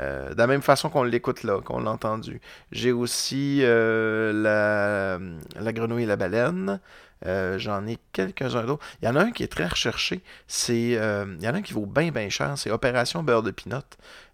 [0.00, 2.40] euh, de la même façon qu'on l'écoute là, qu'on l'a entendu.
[2.70, 5.18] J'ai aussi euh, la,
[5.62, 6.80] la Grenouille et la Baleine.
[7.26, 8.84] Euh, J'en ai quelques-uns d'autres.
[9.00, 10.20] Il y en a un qui est très recherché.
[10.46, 12.54] C'est, euh, il y en a un qui vaut bien, bien cher.
[12.56, 13.78] C'est Opération Beurre de Pinot.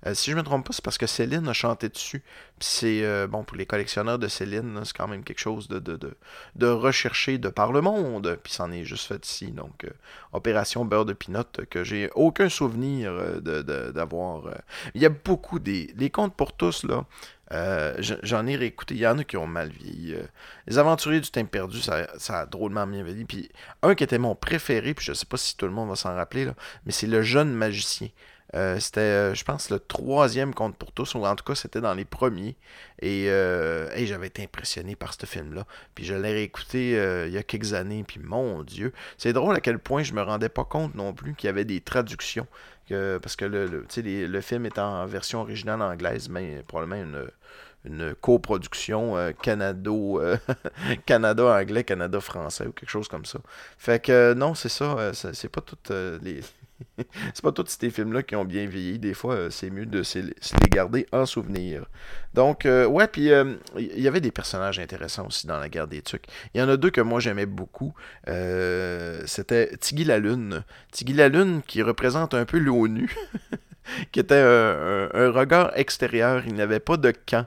[0.07, 2.23] Euh, si je ne me trompe pas, c'est parce que Céline a chanté dessus.
[2.61, 6.17] C'est, bon, pour les collectionneurs de Céline, c'est quand même quelque chose de, de, de,
[6.57, 8.39] de recherché de par le monde.
[8.43, 9.53] Puis c'en est juste fait ici.
[9.53, 9.87] Donc,
[10.33, 14.47] Opération Beurre de Pinot, que j'ai aucun souvenir de- de- d'avoir.
[14.47, 14.55] euh.
[14.95, 15.93] Il y a beaucoup des.
[15.97, 17.05] Les contes pour tous, là.
[17.53, 18.95] Euh, je- J'en ai réécouté.
[18.95, 20.15] Il y en a qui ont mal vieilli.
[20.15, 20.23] euh.
[20.67, 23.27] Les Aventuriers du Temps perdu, ça, ça a drôlement bien vieilli.
[23.83, 26.15] Un qui était mon préféré, puis je sais pas si tout le monde va s'en
[26.15, 26.47] rappeler,
[26.85, 28.09] mais c'est Le Jeune Magicien.
[28.55, 31.93] Euh, c'était, je pense, le troisième conte pour tous, ou en tout cas, c'était dans
[31.93, 32.57] les premiers.
[33.03, 33.27] Et,
[34.07, 35.67] j'avais été impressionné par ce film-là.
[35.95, 36.93] Puis je l'ai réécouté
[37.27, 40.23] il y a quelques années, puis mon Dieu, c'est drôle à quel point je me
[40.23, 42.47] rendais pas compte non plus qu'il y avait des traductions
[43.23, 47.27] parce que le, le, le, film est en version originale anglaise, mais probablement une,
[47.85, 50.37] une coproduction euh, Canado, euh,
[51.07, 53.39] Canada anglais, Canada français ou quelque chose comme ça.
[53.79, 55.91] Fait que non, c'est ça, c'est pas toutes
[56.23, 56.41] les
[57.35, 58.99] c'est pas tous ces films-là qui ont bien vieilli.
[58.99, 61.87] Des fois, euh, c'est mieux de se les garder en souvenir.
[62.35, 65.89] Donc, euh, ouais, puis euh, il y avait des personnages intéressants aussi dans la guerre
[65.89, 66.27] des Tucs.
[66.55, 67.95] Il y en a deux que moi j'aimais beaucoup.
[68.27, 70.65] C'était Tiggy la Lune.
[70.93, 73.15] Tiggy la Lune qui représente un peu l'ONU.
[74.13, 76.43] qui était un, regard extérieur.
[76.47, 77.47] Il n'avait pas de camp.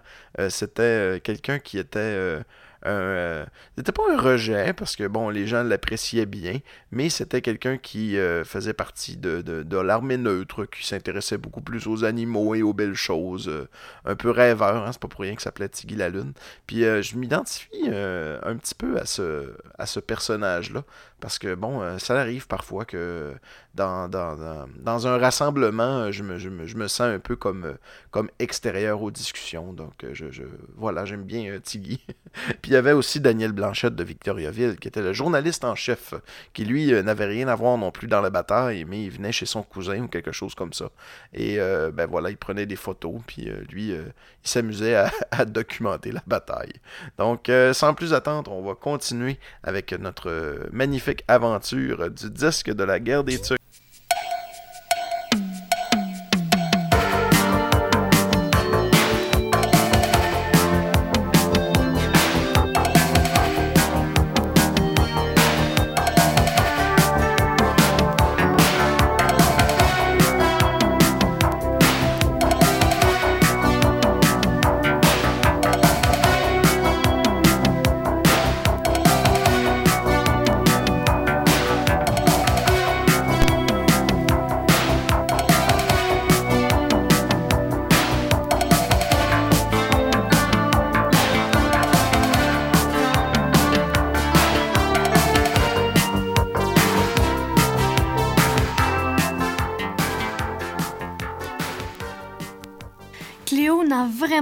[0.50, 2.42] C'était quelqu'un qui était
[2.86, 3.46] euh,
[3.78, 6.60] c'était pas un rejet parce que bon, les gens l'appréciaient bien,
[6.92, 12.04] mais c'était quelqu'un qui euh, faisait partie de, l'armée neutre, qui s'intéressait beaucoup plus aux
[12.04, 13.68] animaux et aux belles choses, euh,
[14.06, 16.34] un peu rêveur, hein, c'est pas pour rien que s'appelait Tiggy la Lune.
[16.68, 20.84] Puis je m'identifie un petit peu à ce, à ce personnage-là,
[21.22, 23.34] parce que bon, ça arrive parfois que
[23.76, 27.78] dans, dans, dans, un rassemblement, je me, je, me, je me, sens un peu comme,
[28.10, 29.72] comme extérieur aux discussions.
[29.72, 30.44] Donc je,
[30.76, 32.02] voilà, j'aime bien Tiggy.
[32.62, 36.14] Puis il y avait aussi Daniel Blanchette de Victoriaville, qui était le journaliste en chef,
[36.54, 39.32] qui lui euh, n'avait rien à voir non plus dans la bataille, mais il venait
[39.32, 40.90] chez son cousin ou quelque chose comme ça.
[41.34, 44.04] Et euh, ben voilà, il prenait des photos, puis euh, lui, il
[44.44, 46.74] s'amusait à, à, documenter la bataille.
[47.18, 53.00] Donc, sans plus attendre, on va continuer avec notre magnifique aventure du disque de la
[53.00, 53.40] guerre des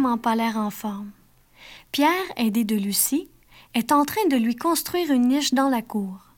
[0.02, 0.22] Turcs.
[0.22, 1.12] pas l'air en forme.
[1.92, 3.28] Pierre, aidé de Lucie,
[3.74, 6.30] est en train de lui construire une niche dans la cour.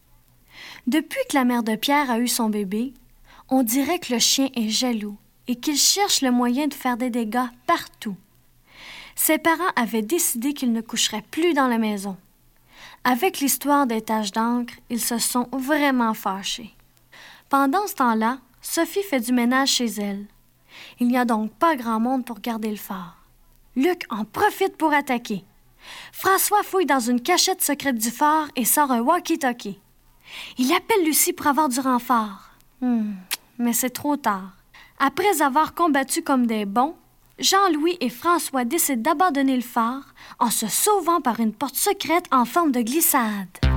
[0.88, 2.93] Depuis que la mère de Pierre a eu son bébé,
[3.50, 7.10] on dirait que le chien est jaloux et qu'il cherche le moyen de faire des
[7.10, 8.15] dégâts partout.
[9.15, 12.17] Ses parents avaient décidé qu'il ne coucherait plus dans la maison.
[13.04, 16.74] Avec l'histoire des taches d'encre, ils se sont vraiment fâchés.
[17.50, 20.26] Pendant ce temps-là, Sophie fait du ménage chez elle.
[21.00, 23.21] Il n'y a donc pas grand monde pour garder le phare.
[23.76, 25.46] Luc en profite pour attaquer.
[26.12, 29.80] François fouille dans une cachette secrète du phare et sort un walkie-talkie.
[30.58, 32.50] Il appelle Lucie pour avoir du renfort.
[32.82, 33.14] Hmm,
[33.58, 34.52] mais c'est trop tard.
[35.00, 36.96] Après avoir combattu comme des bons,
[37.40, 42.46] Jean-Louis et François décident d'abandonner le phare en se sauvant par une porte secrète en
[42.46, 43.71] forme de glissade.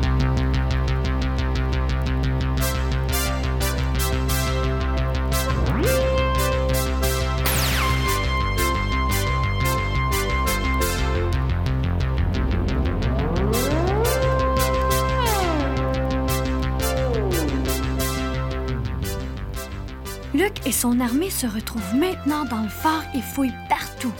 [20.44, 24.12] Luc et son armée se retrouvent maintenant dans le phare et fouillent partout.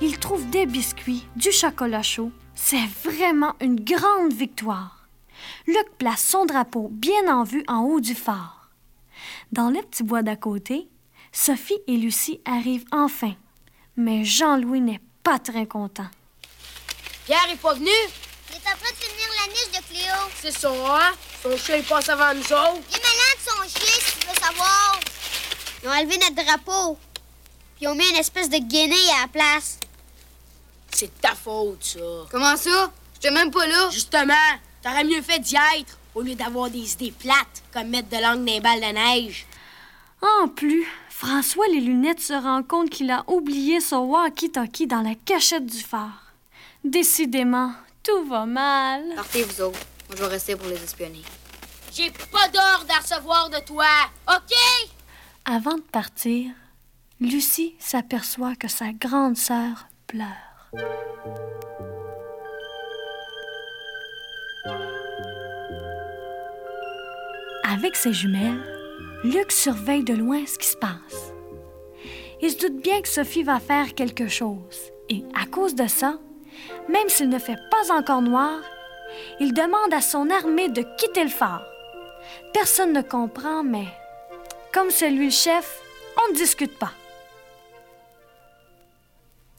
[0.00, 2.30] Ils trouvent des biscuits, du chocolat chaud.
[2.54, 5.08] C'est vraiment une grande victoire.
[5.66, 8.70] Luc place son drapeau bien en vue en haut du phare.
[9.50, 10.86] Dans le petit bois d'à côté,
[11.32, 13.34] Sophie et Lucie arrivent enfin.
[13.96, 16.06] Mais Jean-Louis n'est pas très content.
[17.24, 17.90] Pierre est pas venu?
[17.90, 20.30] Il est en train de finir la niche de Cléo?
[20.40, 21.12] C'est ça, hein?
[21.42, 22.80] Son chien passe avant nous autres.
[22.90, 24.95] Il est malade, son chien, si tu veux savoir.
[25.86, 26.98] Ils ont enlevé notre drapeau.
[27.76, 29.78] Puis ils ont mis une espèce de guenille à la place.
[30.90, 32.00] C'est ta faute, ça.
[32.28, 32.90] Comment ça?
[33.14, 33.88] J'étais même pas là.
[33.92, 34.34] Justement,
[34.82, 38.44] t'aurais mieux fait d'y être au lieu d'avoir des idées plates comme mettre de l'angle
[38.44, 39.46] dans les balles de neige.
[40.40, 45.14] En plus, François les lunettes se rend compte qu'il a oublié son walkie-talkie dans la
[45.14, 46.32] cachette du phare.
[46.82, 47.70] Décidément,
[48.02, 49.04] tout va mal.
[49.14, 49.78] Partez, vous autres.
[50.08, 51.22] Moi, je vais rester pour les espionner.
[51.94, 53.86] J'ai pas d'ordre à recevoir de toi,
[54.28, 54.52] OK?
[55.48, 56.50] Avant de partir,
[57.20, 60.72] Lucie s'aperçoit que sa grande sœur pleure.
[67.62, 68.60] Avec ses jumelles,
[69.22, 71.32] Luc surveille de loin ce qui se passe.
[72.42, 76.18] Il se doute bien que Sophie va faire quelque chose, et à cause de ça,
[76.88, 78.58] même s'il ne fait pas encore noir,
[79.38, 81.64] il demande à son armée de quitter le phare.
[82.52, 83.86] Personne ne comprend, mais
[84.76, 85.80] comme celui le chef,
[86.18, 86.92] on ne discute pas.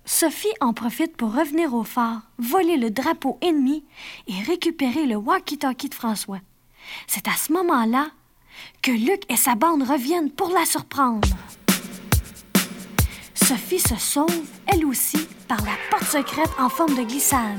[0.06, 3.84] Sophie en profite pour revenir au phare, voler le drapeau ennemi
[4.28, 6.40] et récupérer le walkie-talkie de François.
[7.08, 8.12] C'est à ce moment-là
[8.84, 11.30] que Luc et sa bande reviennent pour la surprendre.
[13.34, 17.58] Sophie se sauve, elle aussi, par la porte secrète en forme de glissade.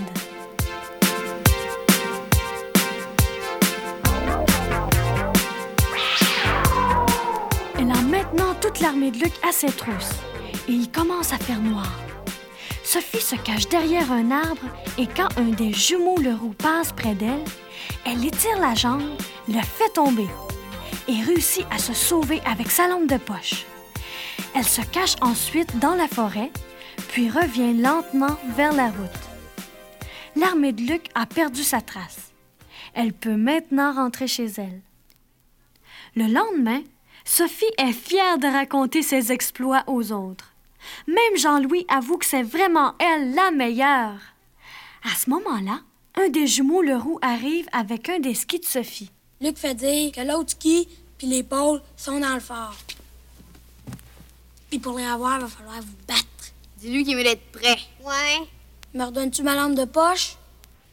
[7.89, 10.13] Maintenant toute l'armée de Luc à ses trousses
[10.69, 11.91] et il commence à faire noir.
[12.85, 14.61] Sophie se cache derrière un arbre
[14.99, 17.45] et quand un des jumeaux le roux passe près d'elle,
[18.05, 19.17] elle étire la jambe,
[19.49, 20.27] le fait tomber
[21.09, 23.65] et réussit à se sauver avec sa lampe de poche.
[24.55, 26.51] Elle se cache ensuite dans la forêt,
[27.09, 29.29] puis revient lentement vers la route.
[30.37, 32.33] L'armée de Luc a perdu sa trace.
[32.93, 34.83] Elle peut maintenant rentrer chez elle.
[36.17, 36.81] Le lendemain,
[37.29, 40.51] Sophie est fière de raconter ses exploits aux autres.
[41.07, 44.19] Même Jean-Louis avoue que c'est vraiment elle la meilleure.
[45.05, 45.81] À ce moment-là,
[46.17, 49.11] un des jumeaux le roux arrive avec un des skis de Sophie.
[49.43, 52.75] Luc fait dire que l'autre ski puis l'épaule sont dans le phare.
[54.71, 56.25] Puis pour les avoir, il va falloir vous battre.
[56.79, 57.79] Dis-lui qu'il veut être prêt.
[58.03, 58.49] Ouais.
[58.95, 60.37] Me redonnes-tu ma lampe de poche?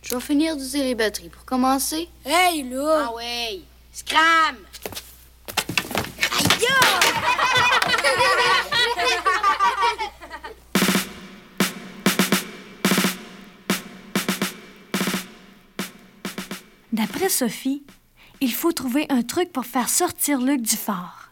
[0.01, 2.09] Je vais finir d'user les batteries pour commencer.
[2.25, 3.05] Hey, là!
[3.07, 3.61] Ah ouais!
[3.93, 4.57] Scram!
[16.91, 17.84] D'après Sophie,
[18.39, 21.30] il faut trouver un truc pour faire sortir Luc du fort.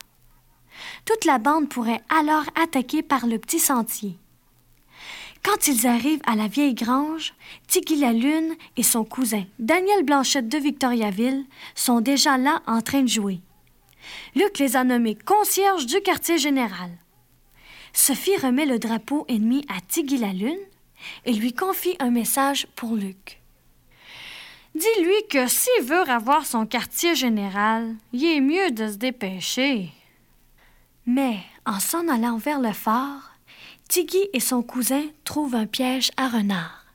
[1.06, 4.18] Toute la bande pourrait alors attaquer par le petit sentier.
[5.42, 7.34] Quand ils arrivent à la vieille grange,
[7.68, 11.46] Tiggy la Lune et son cousin, Daniel Blanchette de Victoriaville,
[11.76, 13.40] sont déjà là en train de jouer.
[14.36, 16.92] Luc les a nommés concierges du quartier général.
[17.94, 20.58] Sophie remet le drapeau ennemi à Tiggy la Lune
[21.26, 23.40] et lui confie un message pour Luc.
[24.76, 29.92] Dis-lui que s'il veut avoir son quartier général, il est mieux de se dépêcher.
[31.06, 33.38] Mais en s'en allant vers le phare,
[33.88, 36.86] Tiggy et son cousin trouvent un piège à renard.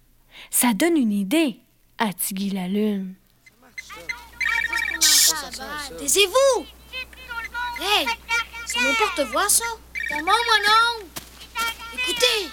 [0.51, 1.61] Ça donne une idée
[1.99, 3.15] à Tiggy la Lune.
[5.99, 6.78] Taisez-vous!
[7.81, 8.07] Hey,
[8.67, 9.65] c'est mon porte-voix, ça?
[10.09, 11.07] Comment, mon oncle?
[11.95, 12.49] Écoutez!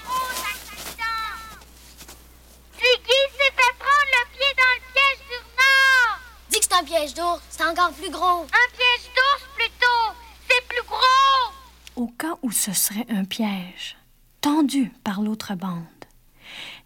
[2.77, 6.19] Tiggy s'est fait prendre le pied dans le piège du renard!
[6.49, 8.43] Dis que c'est un piège d'ours, c'est encore plus gros.
[8.43, 10.13] Un piège d'ours plutôt!
[10.47, 11.53] C'est plus gros!
[11.95, 13.97] Au cas où ce serait un piège,
[14.41, 15.85] tendu par l'autre bande,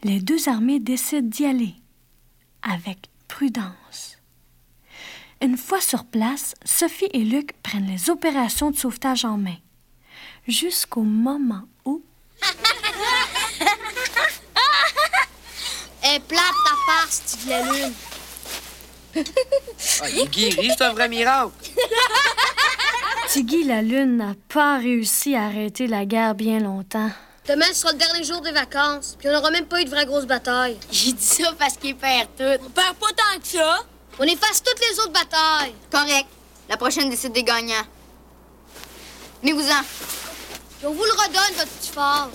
[0.03, 1.73] les deux armées décident d'y aller
[2.61, 4.18] avec prudence.
[5.41, 9.55] Une fois sur place, Sophie et Luc prennent les opérations de sauvetage en main,
[10.47, 12.03] jusqu'au moment où?
[16.03, 17.93] Elle plate ta farce, Tiggy la Lune.
[20.01, 21.53] Ah, il est guéri, c'est un vrai miracle.
[23.29, 27.11] Tiggy la Lune n'a pas réussi à arrêter la guerre bien longtemps.
[27.47, 29.89] Demain, ce sera le dernier jour des vacances, puis on n'aura même pas eu de
[29.89, 30.77] vraie grosse bataille.
[30.91, 32.43] J'ai dit ça parce qu'il perd tout.
[32.43, 33.85] On perd pas tant que ça!
[34.21, 35.73] On efface toutes les autres batailles.
[35.89, 36.27] Correct.
[36.67, 37.87] La prochaine décide des gagnants.
[39.41, 39.81] Venez-vous-en.
[40.83, 42.29] On vous le redonne, votre petit fort.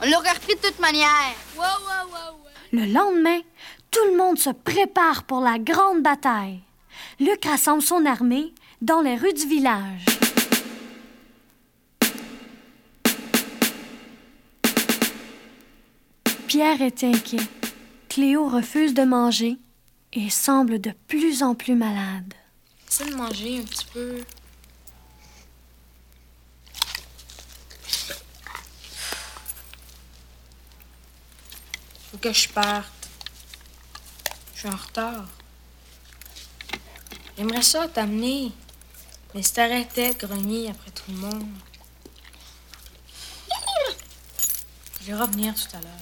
[0.00, 1.34] On l'aurait repris de toute manière.
[1.54, 2.86] Ouais, ouais, ouais, ouais.
[2.86, 3.40] Le lendemain,
[3.90, 6.60] tout le monde se prépare pour la grande bataille.
[7.20, 10.06] Luc rassemble son armée dans les rues du village.
[16.46, 17.46] Pierre est inquiet.
[18.08, 19.58] Cléo refuse de manger
[20.12, 22.34] et semble de plus en plus malade.
[22.88, 24.24] Essaie de manger un petit peu.
[32.10, 33.08] Faut que je parte.
[34.54, 35.28] Je suis en retard.
[37.36, 38.50] J'aimerais ça t'amener.
[39.34, 41.48] Mais si t'arrêtais de grogner après tout le monde.
[45.02, 45.92] Je vais revenir tout à l'heure.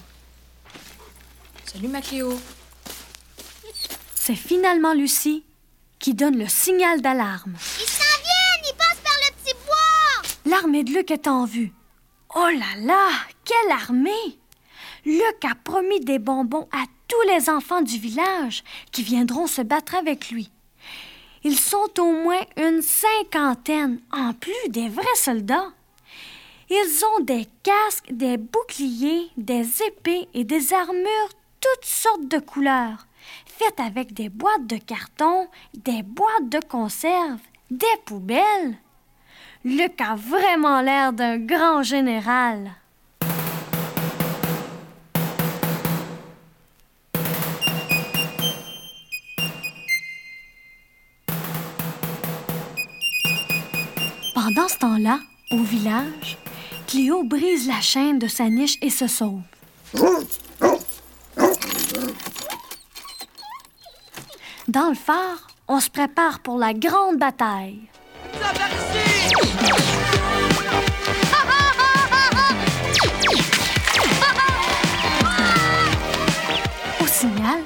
[1.66, 2.40] Salut, ma Cléo.
[4.26, 5.44] C'est finalement Lucie
[6.00, 7.54] qui donne le signal d'alarme.
[7.78, 8.72] Ils s'en viennent!
[8.72, 10.50] Ils passent par le petit bois!
[10.50, 11.72] L'armée de Luc est en vue.
[12.34, 13.08] Oh là là,
[13.44, 14.40] quelle armée!
[15.04, 19.94] Luc a promis des bonbons à tous les enfants du village qui viendront se battre
[19.94, 20.50] avec lui.
[21.44, 25.70] Ils sont au moins une cinquantaine, en plus des vrais soldats.
[26.68, 33.06] Ils ont des casques, des boucliers, des épées et des armures toutes sortes de couleurs,
[33.58, 37.40] faites avec des boîtes de carton, des boîtes de conserve,
[37.70, 38.76] des poubelles.
[39.64, 42.70] Luc a vraiment l'air d'un grand général.
[54.34, 55.18] Pendant ce temps-là,
[55.50, 56.38] au village,
[56.86, 59.40] Cléo brise la chaîne de sa niche et se sauve.
[64.76, 67.78] Dans le phare, on se prépare pour la grande bataille.
[77.00, 77.60] Au signal,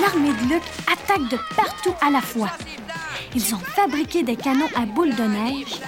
[0.00, 2.50] l'armée de Luc attaque de partout à la fois.
[3.34, 5.80] Ils ont fabriqué des canons à boules de neige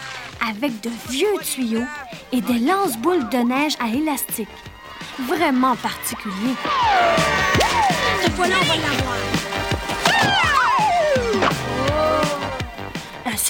[0.44, 1.86] avec de vieux tuyaux
[2.32, 4.48] et des lance-boules de neige à élastique.
[5.28, 6.56] Vraiment particulier.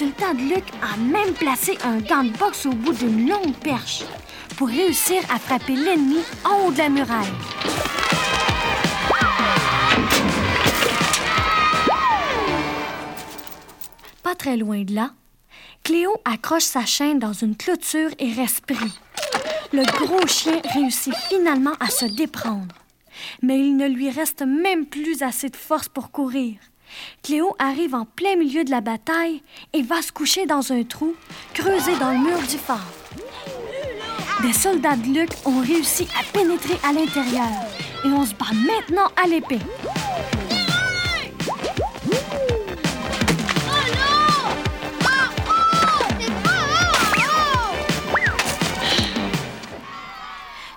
[0.01, 3.53] Le sultan de Luc a même placé un gant de boxe au bout d'une longue
[3.53, 4.03] perche
[4.57, 7.27] pour réussir à frapper l'ennemi en haut de la muraille.
[14.23, 15.11] Pas très loin de là,
[15.83, 18.33] Cléo accroche sa chaîne dans une clôture et
[18.65, 18.99] pris.
[19.71, 22.73] Le gros chien réussit finalement à se déprendre.
[23.43, 26.55] Mais il ne lui reste même plus assez de force pour courir.
[27.23, 29.41] Cléo arrive en plein milieu de la bataille
[29.73, 31.15] et va se coucher dans un trou
[31.53, 32.87] creusé dans le mur du phare.
[34.41, 37.47] Des soldats de Luc ont réussi à pénétrer à l'intérieur
[38.03, 39.59] et on se bat maintenant à l'épée.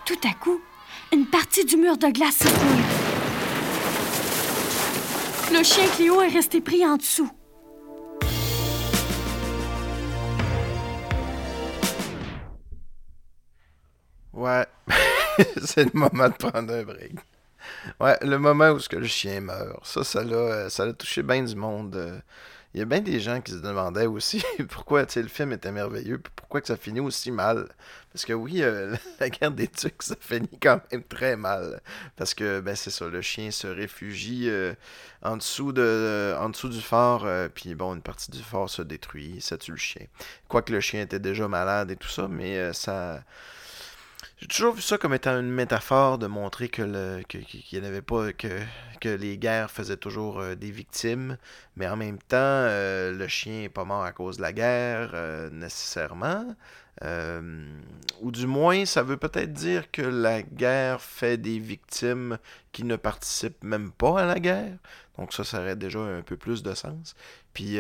[0.05, 0.61] Tout à coup,
[1.12, 2.94] une partie du mur de glace s'écroule.
[5.57, 7.31] Le chien Cléo est resté pris en dessous.
[14.33, 14.67] Ouais,
[15.65, 17.13] c'est le moment de prendre un break.
[18.01, 20.93] Ouais, le moment où ce que le chien meurt, ça, ça l'a, euh, ça l'a
[20.93, 22.21] touché bien du monde.
[22.75, 26.20] Il y a bien des gens qui se demandaient aussi pourquoi, le film était merveilleux,
[26.35, 27.68] pourquoi que ça finit aussi mal.
[28.12, 31.81] Parce que oui, euh, la guerre des tucs, ça finit quand même très mal.
[32.16, 34.75] Parce que, ben c'est ça, le chien se réfugie euh,
[35.22, 38.83] en, dessous de, en dessous du fort, euh, puis bon, une partie du fort se
[38.83, 40.07] détruit, ça tue le chien.
[40.49, 43.22] Quoique le chien était déjà malade et tout ça, mais ça...
[44.39, 46.82] J'ai toujours vu ça comme étant une métaphore de montrer que
[49.05, 51.39] les guerres faisaient toujours euh, des victimes,
[51.76, 55.12] mais en même temps euh, le chien est pas mort à cause de la guerre
[55.14, 56.57] euh, nécessairement.
[58.20, 62.39] Ou du moins, ça veut peut-être dire que la guerre fait des victimes
[62.72, 64.78] qui ne participent même pas à la guerre.
[65.18, 67.14] Donc ça, ça aurait déjà un peu plus de sens.
[67.53, 67.78] Puis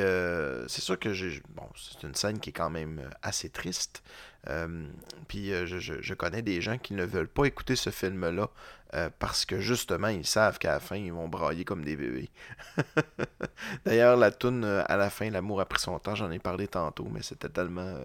[0.66, 1.42] c'est sûr que j'ai...
[1.54, 4.02] Bon, c'est une scène qui est quand même assez triste.
[4.48, 4.86] Euh,
[5.28, 8.50] puis euh, je, je- connais des gens qui ne veulent pas écouter ce film-là
[8.94, 12.30] euh, parce que justement, ils savent qu'à la fin, ils vont brailler comme des bébés.
[13.84, 17.08] D'ailleurs, la toune à la fin, L'amour a pris son temps, j'en ai parlé tantôt,
[17.12, 17.96] mais c'était tellement,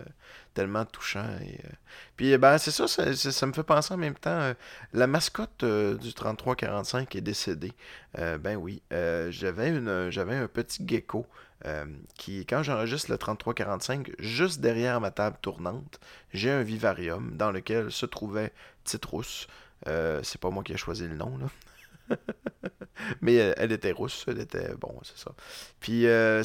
[0.54, 1.26] tellement touchant.
[2.16, 4.54] Puis, ben, c'est ça, ça, ça- ça me fait penser en même temps,
[4.94, 7.74] la mascotte du 3345 est décédée.
[8.16, 8.82] Ben oui,
[9.30, 11.26] j'avais j'avais un petit gecko
[11.66, 11.86] euh,
[12.18, 16.00] qui, quand j'enregistre le 3345, juste derrière ma table tournante,
[16.34, 18.54] j'ai un vivarium dans lequel se trouvait
[18.84, 19.48] Petite Rousse.
[19.88, 21.48] Euh, c'est pas moi qui ai choisi le nom, là.
[23.22, 25.32] Mais euh, elle était rousse, elle était bon, c'est ça.
[25.80, 26.44] Puis euh,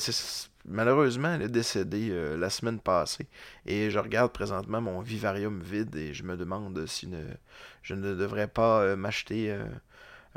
[0.67, 3.27] malheureusement, elle est décédée la semaine passée.
[3.67, 7.11] Et je regarde présentement mon vivarium vide et je me demande si
[7.83, 9.57] je ne devrais pas m'acheter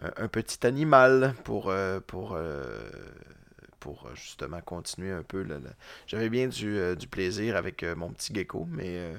[0.02, 1.72] un, petit animal pour,
[2.08, 2.38] pour,
[3.90, 5.46] euh, justement continuer un peu.
[6.08, 9.14] J'avais bien du, euh, plaisir avec euh, mon petit gecko, mais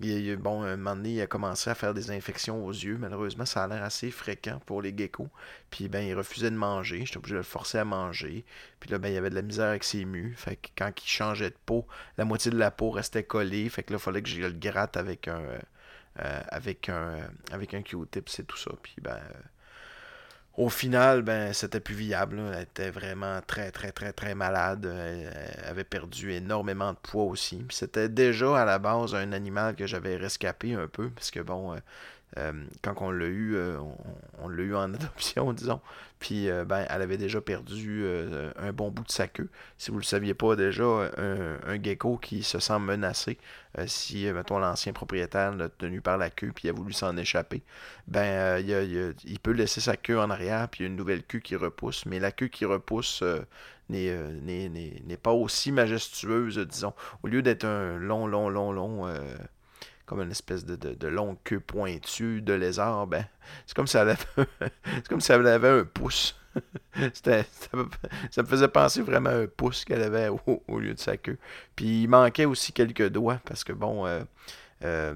[0.00, 2.96] il, bon, un moment donné, il a commencé à faire des infections aux yeux.
[2.98, 5.28] Malheureusement, ça a l'air assez fréquent pour les geckos.
[5.70, 7.04] Puis ben, il refusait de manger.
[7.04, 8.44] J'étais obligé de le forcer à manger.
[8.80, 10.34] Puis là, ben, il y avait de la misère avec ses mus.
[10.36, 11.86] Fait que quand il changeait de peau,
[12.16, 13.68] la moitié de la peau restait collée.
[13.68, 15.42] Fait que là, il fallait que je le gratte avec un,
[16.16, 17.18] avec un,
[17.52, 18.70] avec un Q-tip, c'est tout ça.
[18.82, 19.20] Puis ben,
[20.60, 22.40] au final, ben, c'était plus viable.
[22.54, 24.84] Elle était vraiment très, très, très, très malade.
[24.86, 25.32] Elle,
[25.62, 27.64] elle avait perdu énormément de poids aussi.
[27.70, 31.08] C'était déjà à la base un animal que j'avais rescapé un peu.
[31.10, 31.74] Parce que bon,
[32.38, 32.52] euh, euh,
[32.82, 33.78] quand on l'a eu, euh,
[34.38, 35.80] on, l'a eu en adoption, disons.
[36.18, 38.04] Puis, ben, elle avait déjà perdu
[38.56, 39.48] un bon bout de sa queue.
[39.78, 40.84] Si vous ne le saviez pas déjà,
[41.16, 43.38] un, gecko qui se sent menacé,
[43.86, 47.62] si, mettons, l'ancien propriétaire l'a tenu par la queue puis il a voulu s'en échapper,
[48.06, 52.04] ben, il, peut laisser sa queue en arrière puis il une nouvelle queue qui repousse.
[52.04, 53.24] Mais la queue qui repousse
[53.88, 56.92] n'est pas aussi majestueuse, disons.
[57.22, 59.06] Au lieu d'être un long, long, long, long
[60.10, 63.24] comme une espèce de, de, longue queue pointue de lézard, ben,
[63.64, 64.18] c'est comme si elle avait,
[65.08, 66.34] comme avait un pouce.
[67.14, 67.44] ça,
[68.42, 71.38] me faisait penser vraiment à un pouce qu'elle avait au, lieu de sa queue.
[71.76, 74.24] Puis il manquait aussi quelques doigts, parce que bon, euh,
[74.82, 75.14] euh,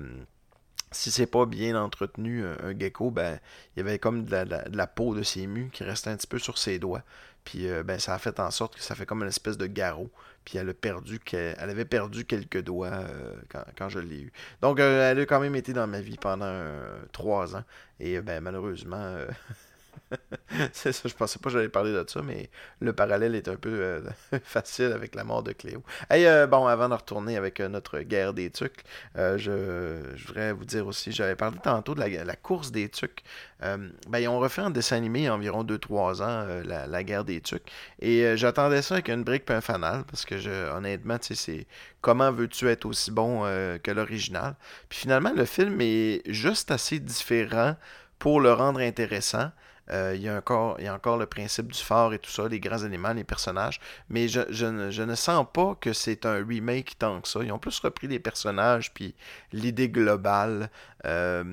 [0.93, 3.41] si c'est pas bien entretenu, un, gecko, ben,
[3.75, 6.17] il y avait comme de la, de la, peau de ses mus qui restait un
[6.17, 7.03] petit peu sur ses doigts.
[7.45, 9.67] Puis euh, ben, ça a fait en sorte que ça fait comme une espèce de
[9.67, 10.11] garrot.
[10.45, 13.35] Puis elle a perdu, elle avait perdu quelques doigts euh,
[13.77, 14.33] quand, je l'ai eu.
[14.61, 16.65] Donc euh, elle a quand même été dans ma vie pendant
[17.13, 17.65] trois ans.
[18.01, 19.17] Et ben malheureusement,
[20.73, 22.51] c'est ça, je pensais pas que j'allais parler de ça, mais
[22.81, 24.01] le parallèle est un peu euh,
[24.45, 25.83] facile avec la mort de Cléo.
[26.13, 28.85] Et euh, bon, avant de retourner avec euh, notre guerre des tucs,
[29.15, 33.23] je, voudrais vous dire aussi, j'avais parlé tantôt de la, course des tucs.
[33.61, 37.25] ben, ils ont refait un dessin animé il y a environ 2-3 ans, la, guerre
[37.25, 37.71] des tucs.
[38.01, 41.35] Et j'attendais ça avec une brique et un fanal, parce que je, honnêtement, tu sais,
[41.35, 41.67] c'est
[42.01, 43.43] comment veux-tu être aussi bon
[43.83, 44.55] que l'original?
[44.89, 47.77] Puis finalement, le film est juste assez différent
[48.19, 49.51] pour le rendre intéressant.
[49.91, 52.31] Euh, il, y a encore, il y a encore le principe du phare et tout
[52.31, 53.81] ça, les grands éléments, les personnages.
[54.09, 57.41] Mais je, je, ne, je ne, sens pas que c'est un remake tant que ça.
[57.43, 59.15] Ils ont plus repris les personnages puis
[59.53, 60.71] l'idée globale.
[61.07, 61.45] Euh,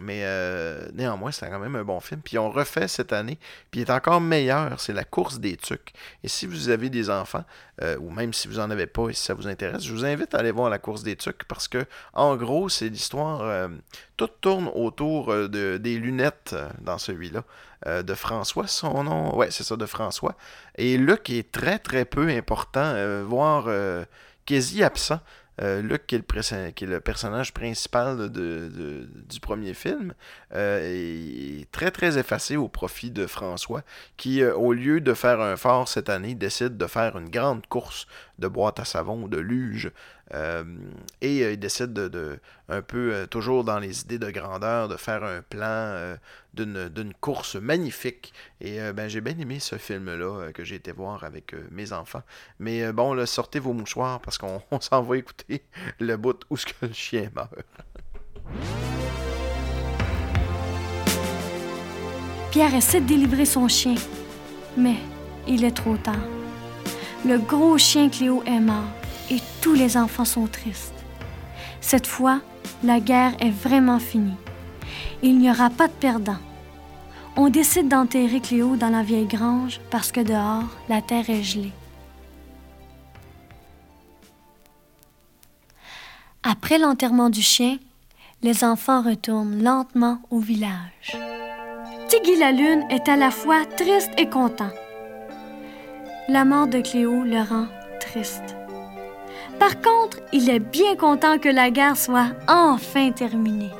[0.00, 2.20] mais euh, néanmoins, c'est quand même un bon film.
[2.22, 3.38] Puis on refait cette année.
[3.70, 4.78] Puis il est encore meilleur.
[4.78, 5.92] C'est la course des tucs.
[6.22, 7.44] Et si vous avez des enfants,
[7.98, 10.34] ou même si vous en avez pas et si ça vous intéresse, je vous invite
[10.34, 13.70] à aller voir la course des tucs parce que, en gros, c'est l'histoire.
[14.26, 17.42] Tout tourne autour de, des lunettes dans celui-là.
[17.86, 19.34] Euh, de François, son nom.
[19.34, 20.36] Ouais, c'est ça, de François.
[20.76, 24.04] Et Luc est très, très peu important, euh, voire euh,
[24.44, 25.20] quasi absent.
[25.62, 30.14] Luc, qui est, le, personnage principal du premier film,
[30.54, 33.82] est très très effacé au profit de François,
[34.16, 38.06] qui, au lieu de faire un phare cette année, décide de faire une grande course
[38.38, 39.92] de boîte à savon, de luge,
[40.34, 40.64] euh,
[41.20, 44.96] et euh, il décide de, un peu, euh, toujours dans les idées de grandeur, de
[44.96, 46.16] faire un plan
[46.54, 48.32] d'une course magnifique.
[48.60, 52.22] Et ben, j'ai bien aimé ce film-là que j'ai été voir avec mes enfants.
[52.58, 55.62] Mais bon, sortez vos mouchoirs parce qu'on s'en va écouter
[55.98, 57.52] le bout où ce que le chien meurt.
[62.50, 63.94] Pierre essaie de délivrer son chien,
[64.76, 64.96] mais
[65.46, 66.16] il est trop tard.
[67.24, 68.99] Le gros chien Cléo est mort
[69.30, 70.92] et tous les enfants sont tristes.
[71.80, 72.40] Cette fois,
[72.82, 74.36] la guerre est vraiment finie.
[75.22, 76.38] Il n'y aura pas de perdants.
[77.36, 81.72] On décide d'enterrer Cléo dans la vieille grange parce que dehors, la terre est gelée.
[86.42, 87.78] Après l'enterrement du chien,
[88.42, 91.16] les enfants retournent lentement au village.
[92.08, 94.70] Tiggy la Lune est à la fois triste et content.
[96.28, 97.66] La mort de Cléo le rend
[98.00, 98.56] triste.
[99.60, 103.70] Par contre, il est bien content que la guerre soit enfin terminée.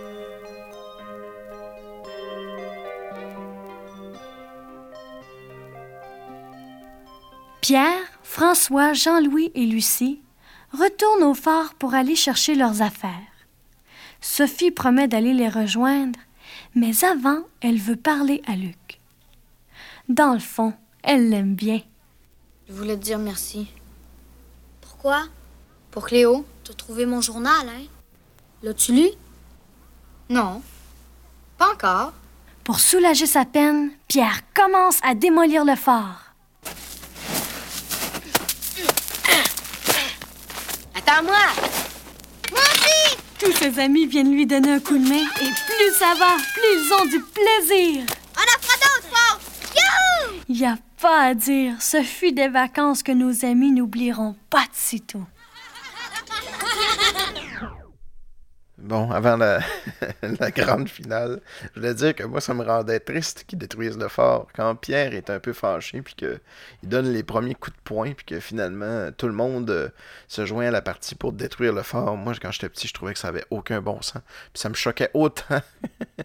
[7.62, 10.20] Pierre, François, Jean-Louis et Lucie
[10.72, 13.12] retournent au phare pour aller chercher leurs affaires.
[14.20, 16.18] Sophie promet d'aller les rejoindre,
[16.74, 19.00] mais avant, elle veut parler à Luc.
[20.10, 21.80] Dans le fond, elle l'aime bien.
[22.68, 23.68] Je voulais te dire merci.
[24.82, 25.22] Pourquoi?
[25.90, 27.82] Pour Cléo, t'as trouvé mon journal, hein?
[28.62, 29.08] L'as-tu lu?
[30.28, 30.62] Non.
[31.58, 32.12] Pas encore.
[32.62, 36.34] Pour soulager sa peine, Pierre commence à démolir le phare.
[40.94, 41.38] Attends-moi!
[42.52, 43.16] Moi aussi!
[43.40, 46.62] Tous ses amis viennent lui donner un coup de main et plus ça va, plus
[46.62, 48.04] ils ont du plaisir.
[48.36, 49.40] On a fera d'autres,
[49.74, 50.40] Youhou!
[50.48, 54.74] Y a pas à dire, ce fut des vacances que nos amis n'oublieront pas de
[54.74, 55.24] sitôt.
[58.90, 59.60] Bon, avant la,
[60.50, 64.48] grande finale, je voulais dire que moi, ça me rendait triste qu'ils détruisent le fort.
[64.52, 66.40] Quand Pierre est un peu fâché, puis qu'il
[66.82, 69.90] donne les premiers coups de poing, puis que finalement, tout le monde euh,
[70.26, 72.16] se joint à la partie pour détruire le fort.
[72.16, 74.22] Moi, quand j'étais petit, je trouvais que ça avait aucun bon sens.
[74.52, 75.60] Puis ça me choquait autant.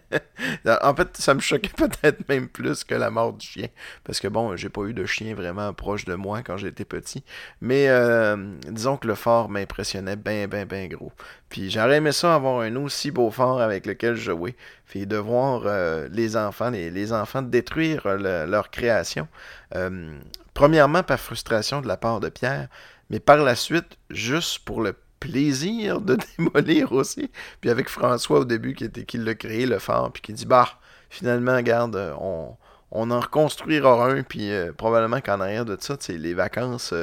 [0.66, 3.68] en fait, ça me choquait peut-être même plus que la mort du chien.
[4.04, 7.24] Parce que bon, j'ai pas eu de chien vraiment proche de moi quand j'étais petit.
[7.62, 11.12] Mais euh, disons que le fort m'impressionnait bien, bien, bien gros.
[11.56, 14.58] Puis j'aurais aimé ça avoir un aussi beau fort avec lequel jouer.
[14.88, 19.30] Puis de voir euh, les enfants, les, détruire leur création.
[19.74, 20.20] Euh,
[20.54, 22.68] premièrement, par frustration de la part de Pierre,
[23.10, 27.32] mais par la suite, juste pour le plaisir de démolir aussi.
[27.62, 30.46] Puis avec François au début qui, était, qui l'a créé, le fort, puis qui dit
[30.46, 30.68] Bah,
[31.10, 32.50] finalement, regarde, on,
[32.92, 36.94] on en reconstruira un, puis probablement qu'en arrière de ça, les vacances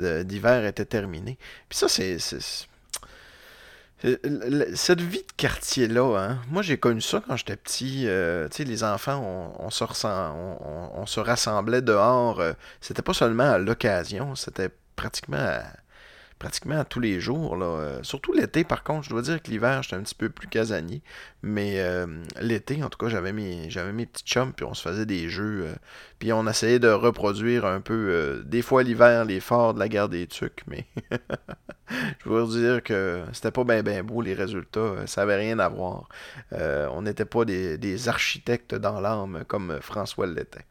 [0.00, 1.38] d'hiver étaient terminées.
[1.68, 2.38] Puis ça, c'est euh,
[4.02, 8.04] cette vie de quartier-là, hein, moi j'ai connu ça quand j'étais petit.
[8.06, 12.40] Euh, tu sais, les enfants, on, se on, se rassemblait dehors.
[12.40, 15.62] Euh, c'était pas seulement à l'occasion, c'était pratiquement à,
[16.38, 17.56] pratiquement tous les jours.
[17.60, 20.48] Euh, surtout l'été, par contre, je dois dire que l'hiver, j'étais un petit peu plus
[20.48, 21.02] casanier.
[21.42, 22.06] Mais euh,
[22.40, 25.28] l'été, en tout cas, j'avais mes, j'avais mes petits chums, puis on se faisait des
[25.28, 25.66] jeux.
[25.66, 25.74] Euh,
[26.18, 30.08] puis on essayait de reproduire un peu, des fois l'hiver, les forts de la guerre
[30.08, 30.62] des Tucs.
[30.66, 30.86] Mais
[32.24, 35.06] je veux dire que c'était pas bien ben beau les résultats.
[35.06, 36.08] Ça avait rien à voir.
[36.52, 40.64] on n'était pas des, des architectes dans l'âme comme François l'était.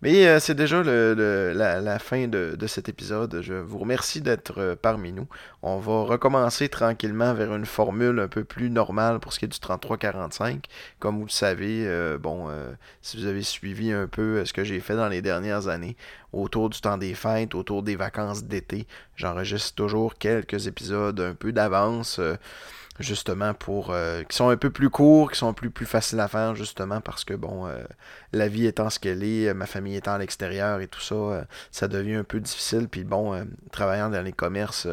[0.00, 3.40] Mais euh, c'est déjà le, la, fin de, cet épisode.
[3.42, 5.26] Je vous remercie d'être euh, parmi nous.
[5.62, 9.48] On va recommencer tranquillement vers une formule un peu plus normale pour ce qui est
[9.48, 10.64] du 33-45.
[11.00, 12.48] Comme vous le savez, euh, bon,
[13.02, 15.96] si vous avez suivi un peu ce que j'ai fait dans les dernières années,
[16.32, 18.86] autour du temps des fêtes, autour des vacances d'été,
[19.16, 22.20] j'enregistre toujours quelques épisodes un peu d'avance
[22.98, 26.28] justement pour euh, qui sont un peu plus courts, qui sont plus plus faciles à
[26.28, 27.82] faire justement parce que bon euh,
[28.32, 31.44] la vie étant ce qu'elle est, ma famille étant à l'extérieur et tout ça, euh,
[31.70, 34.88] ça devient un peu difficile puis bon travaillant dans les commerces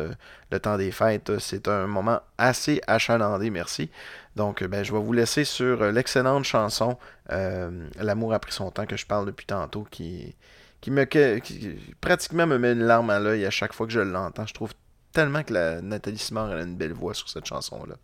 [0.52, 3.90] le temps des fêtes, c'est un moment assez achalandé, merci.
[4.36, 6.98] Donc ben je vais vous laisser sur l'excellente chanson
[7.30, 10.36] L'amour a pris son temps que je parle depuis tantôt qui
[10.82, 14.02] qui me qui, pratiquement me met une larme à l'œil à chaque fois que je
[14.02, 14.46] l'entends.
[14.46, 14.74] Je trouve
[15.16, 17.96] tellement que la Nathalie Simard a une belle voix sur cette chanson-là.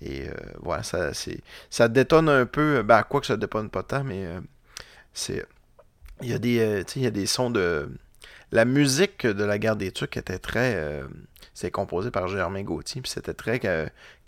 [0.00, 1.10] Et euh, voilà, ça,
[1.68, 2.82] ça détonne un peu.
[2.82, 4.40] Ben, quoi que ça détonne pas tant, mais euh,
[5.12, 5.44] c'est.
[6.22, 7.90] Il y, a des, euh, il y a des sons de.
[8.52, 11.02] La musique de la guerre des Tucs était très.
[11.54, 13.58] c'est composé par Germain Gauthier, puis c'était très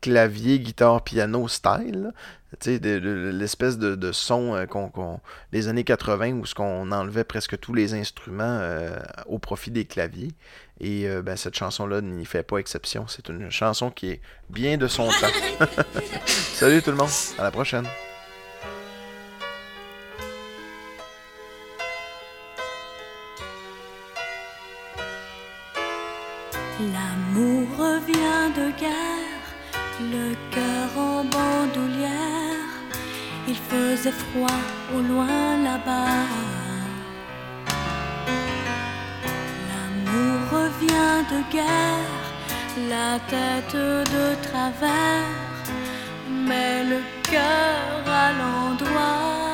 [0.02, 2.12] clavier, guitare, piano style.
[2.60, 5.20] Tu sais, l'espèce de, son qu'on,
[5.52, 8.60] des années 80 où ce qu'on enlevait presque tous les instruments
[9.26, 10.32] au profit des claviers.
[10.82, 13.06] Et euh, ben, cette chanson-là n'y fait pas exception.
[13.06, 15.66] C'est une chanson qui est bien de son temps.
[16.26, 17.86] Salut tout le monde, à la prochaine.
[26.80, 27.68] L'amour
[28.56, 29.21] de
[30.10, 32.68] le cœur en bandoulière.
[33.48, 34.60] Il faisait froid
[34.94, 36.52] au loin là-bas.
[40.52, 42.22] revient de guerre,
[42.90, 45.30] la tête de travers,
[46.28, 47.00] mais le
[47.30, 49.51] cœur à l'endroit.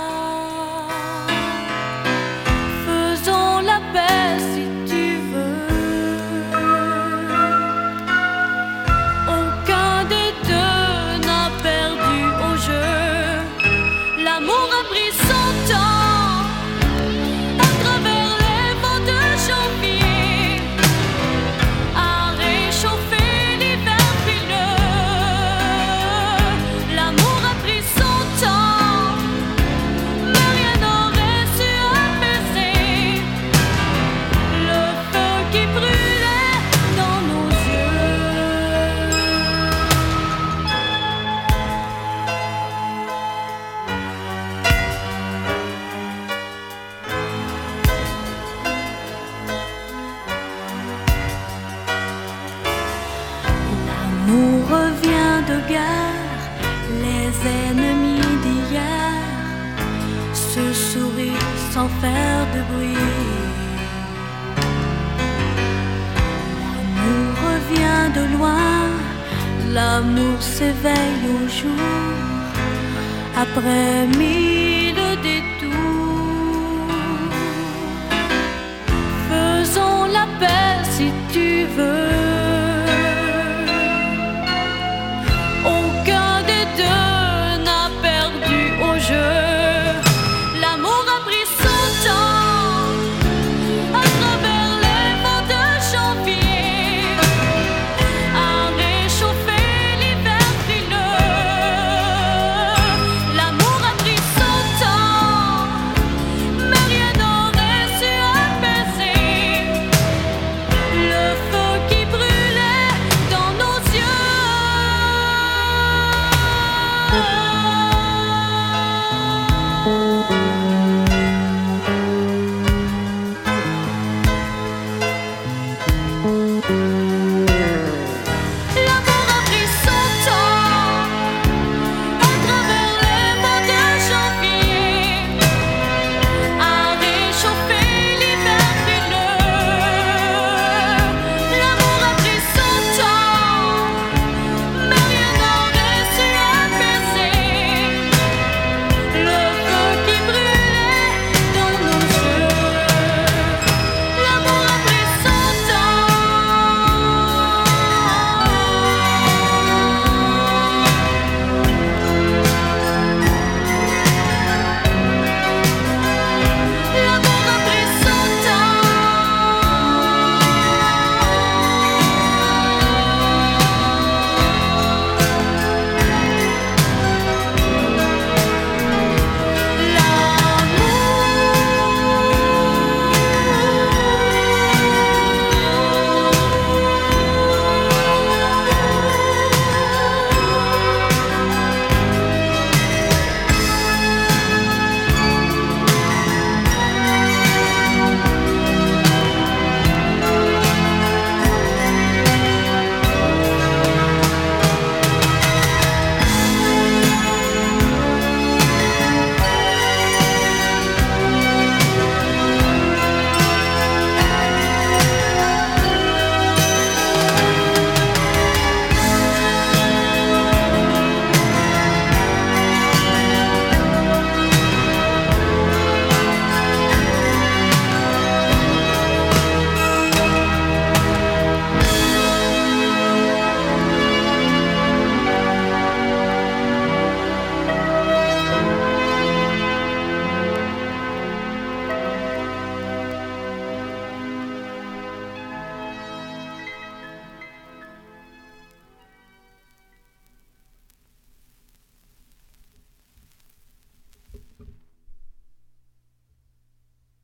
[73.38, 74.47] après midi.